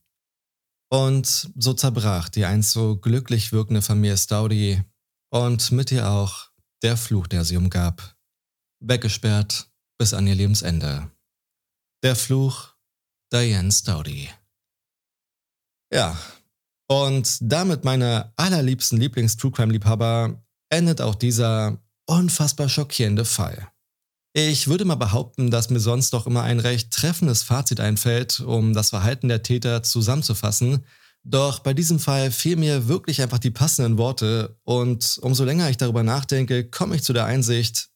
Und 0.90 1.52
so 1.58 1.74
zerbrach 1.74 2.30
die 2.30 2.46
einst 2.46 2.72
so 2.72 2.96
glücklich 2.96 3.52
wirkende 3.52 3.82
Familie 3.82 4.18
Staudy 4.18 4.82
und 5.30 5.72
mit 5.74 5.92
ihr 5.92 6.10
auch 6.10 6.50
der 6.84 6.96
Fluch, 6.96 7.28
der 7.28 7.44
sie 7.44 7.58
umgab. 7.58 8.16
Weggesperrt 8.80 9.70
bis 9.98 10.14
an 10.14 10.28
ihr 10.28 10.36
Lebensende. 10.36 11.12
Der 12.04 12.16
Fluch 12.16 12.76
Diane 13.34 13.72
Staudy. 13.72 14.30
Ja, 15.92 16.16
und 16.88 17.40
damit 17.42 17.86
meine 17.86 18.32
allerliebsten 18.36 19.00
Lieblings-True 19.00 19.52
Crime-Liebhaber 19.52 20.40
endet 20.70 21.02
auch 21.02 21.16
dieser 21.16 21.82
unfassbar 22.06 22.70
schockierende 22.70 23.26
Fall. 23.26 23.68
Ich 24.34 24.68
würde 24.68 24.86
mal 24.86 24.94
behaupten, 24.94 25.50
dass 25.50 25.72
mir 25.72 25.80
sonst 25.80 26.14
doch 26.14 26.28
immer 26.28 26.44
ein 26.44 26.60
recht 26.60 26.92
treffendes 26.92 27.42
Fazit 27.42 27.80
einfällt, 27.80 28.42
um 28.42 28.74
das 28.74 28.92
Verhalten 28.92 29.28
der 29.28 29.42
Täter 29.42 29.82
zusammenzufassen. 29.82 30.86
Doch 31.24 31.60
bei 31.60 31.74
diesem 31.74 31.98
Fall 31.98 32.30
fehlen 32.30 32.60
mir 32.60 32.88
wirklich 32.88 33.24
einfach 33.24 33.40
die 33.40 33.50
passenden 33.50 33.98
Worte 33.98 34.60
und 34.64 35.18
umso 35.24 35.44
länger 35.44 35.68
ich 35.72 35.78
darüber 35.78 36.04
nachdenke, 36.04 36.70
komme 36.70 36.96
ich 36.96 37.02
zu 37.02 37.14
der 37.14 37.26
Einsicht, 37.26 37.90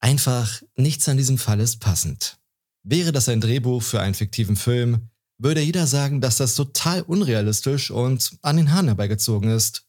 einfach 0.00 0.62
nichts 0.74 1.08
an 1.08 1.16
diesem 1.16 1.38
Fall 1.38 1.60
ist 1.60 1.78
passend. 1.78 2.40
Wäre 2.88 3.10
das 3.10 3.28
ein 3.28 3.40
Drehbuch 3.40 3.82
für 3.82 4.00
einen 4.00 4.14
fiktiven 4.14 4.54
Film, 4.54 5.08
würde 5.38 5.60
jeder 5.60 5.88
sagen, 5.88 6.20
dass 6.20 6.36
das 6.36 6.54
total 6.54 7.02
unrealistisch 7.02 7.90
und 7.90 8.38
an 8.42 8.56
den 8.56 8.70
Haaren 8.70 8.86
herbeigezogen 8.86 9.50
ist. 9.50 9.86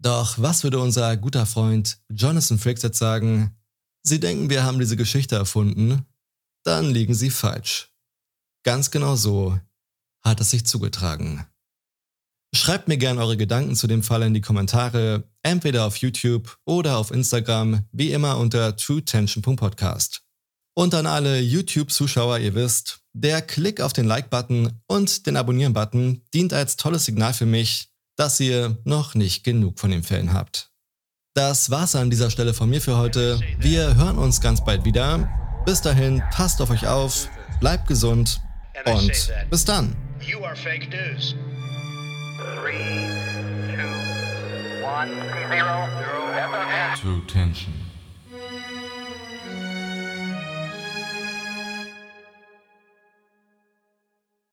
Doch 0.00 0.38
was 0.38 0.62
würde 0.62 0.78
unser 0.78 1.16
guter 1.16 1.44
Freund 1.44 1.98
Jonathan 2.08 2.60
Frakes 2.60 2.84
jetzt 2.84 2.98
sagen? 2.98 3.56
Sie 4.04 4.20
denken, 4.20 4.48
wir 4.48 4.62
haben 4.62 4.78
diese 4.78 4.96
Geschichte 4.96 5.34
erfunden? 5.34 6.06
Dann 6.64 6.88
liegen 6.88 7.14
Sie 7.14 7.30
falsch. 7.30 7.92
Ganz 8.62 8.92
genau 8.92 9.16
so 9.16 9.58
hat 10.22 10.40
es 10.40 10.50
sich 10.50 10.64
zugetragen. 10.66 11.44
Schreibt 12.54 12.86
mir 12.86 12.96
gerne 12.96 13.20
eure 13.22 13.36
Gedanken 13.36 13.74
zu 13.74 13.88
dem 13.88 14.04
Fall 14.04 14.22
in 14.22 14.34
die 14.34 14.40
Kommentare, 14.40 15.24
entweder 15.42 15.84
auf 15.84 15.96
YouTube 15.96 16.58
oder 16.64 16.96
auf 16.98 17.10
Instagram, 17.10 17.86
wie 17.90 18.12
immer 18.12 18.38
unter 18.38 18.76
truetension.podcast. 18.76 20.25
Und 20.78 20.92
an 20.92 21.06
alle 21.06 21.40
YouTube-Zuschauer, 21.40 22.38
ihr 22.38 22.54
wisst, 22.54 23.00
der 23.14 23.40
Klick 23.40 23.80
auf 23.80 23.94
den 23.94 24.04
Like-Button 24.04 24.82
und 24.86 25.26
den 25.26 25.38
Abonnieren-Button 25.38 26.20
dient 26.34 26.52
als 26.52 26.76
tolles 26.76 27.06
Signal 27.06 27.32
für 27.32 27.46
mich, 27.46 27.88
dass 28.16 28.38
ihr 28.40 28.76
noch 28.84 29.14
nicht 29.14 29.42
genug 29.42 29.80
von 29.80 29.90
den 29.90 30.02
Fällen 30.02 30.34
habt. 30.34 30.70
Das 31.34 31.70
war's 31.70 31.96
an 31.96 32.10
dieser 32.10 32.28
Stelle 32.28 32.52
von 32.52 32.68
mir 32.68 32.82
für 32.82 32.98
heute. 32.98 33.40
Wir 33.58 33.96
hören 33.96 34.18
uns 34.18 34.42
ganz 34.42 34.62
bald 34.62 34.84
wieder. 34.84 35.30
Bis 35.64 35.80
dahin, 35.80 36.22
passt 36.30 36.60
auf 36.60 36.68
euch 36.68 36.86
auf, 36.86 37.26
bleibt 37.58 37.86
gesund 37.88 38.42
und 38.84 39.32
bis 39.48 39.64
dann. 39.64 39.96
You 40.20 40.44
are 40.44 40.56
fake 40.56 40.90
news. 40.90 41.34
Three, 42.60 42.74
two, 43.74 44.84
one, 44.84 45.10
zero, 45.48 45.88
zero. 45.96 47.00
True 47.00 47.26
Tension. 47.26 47.85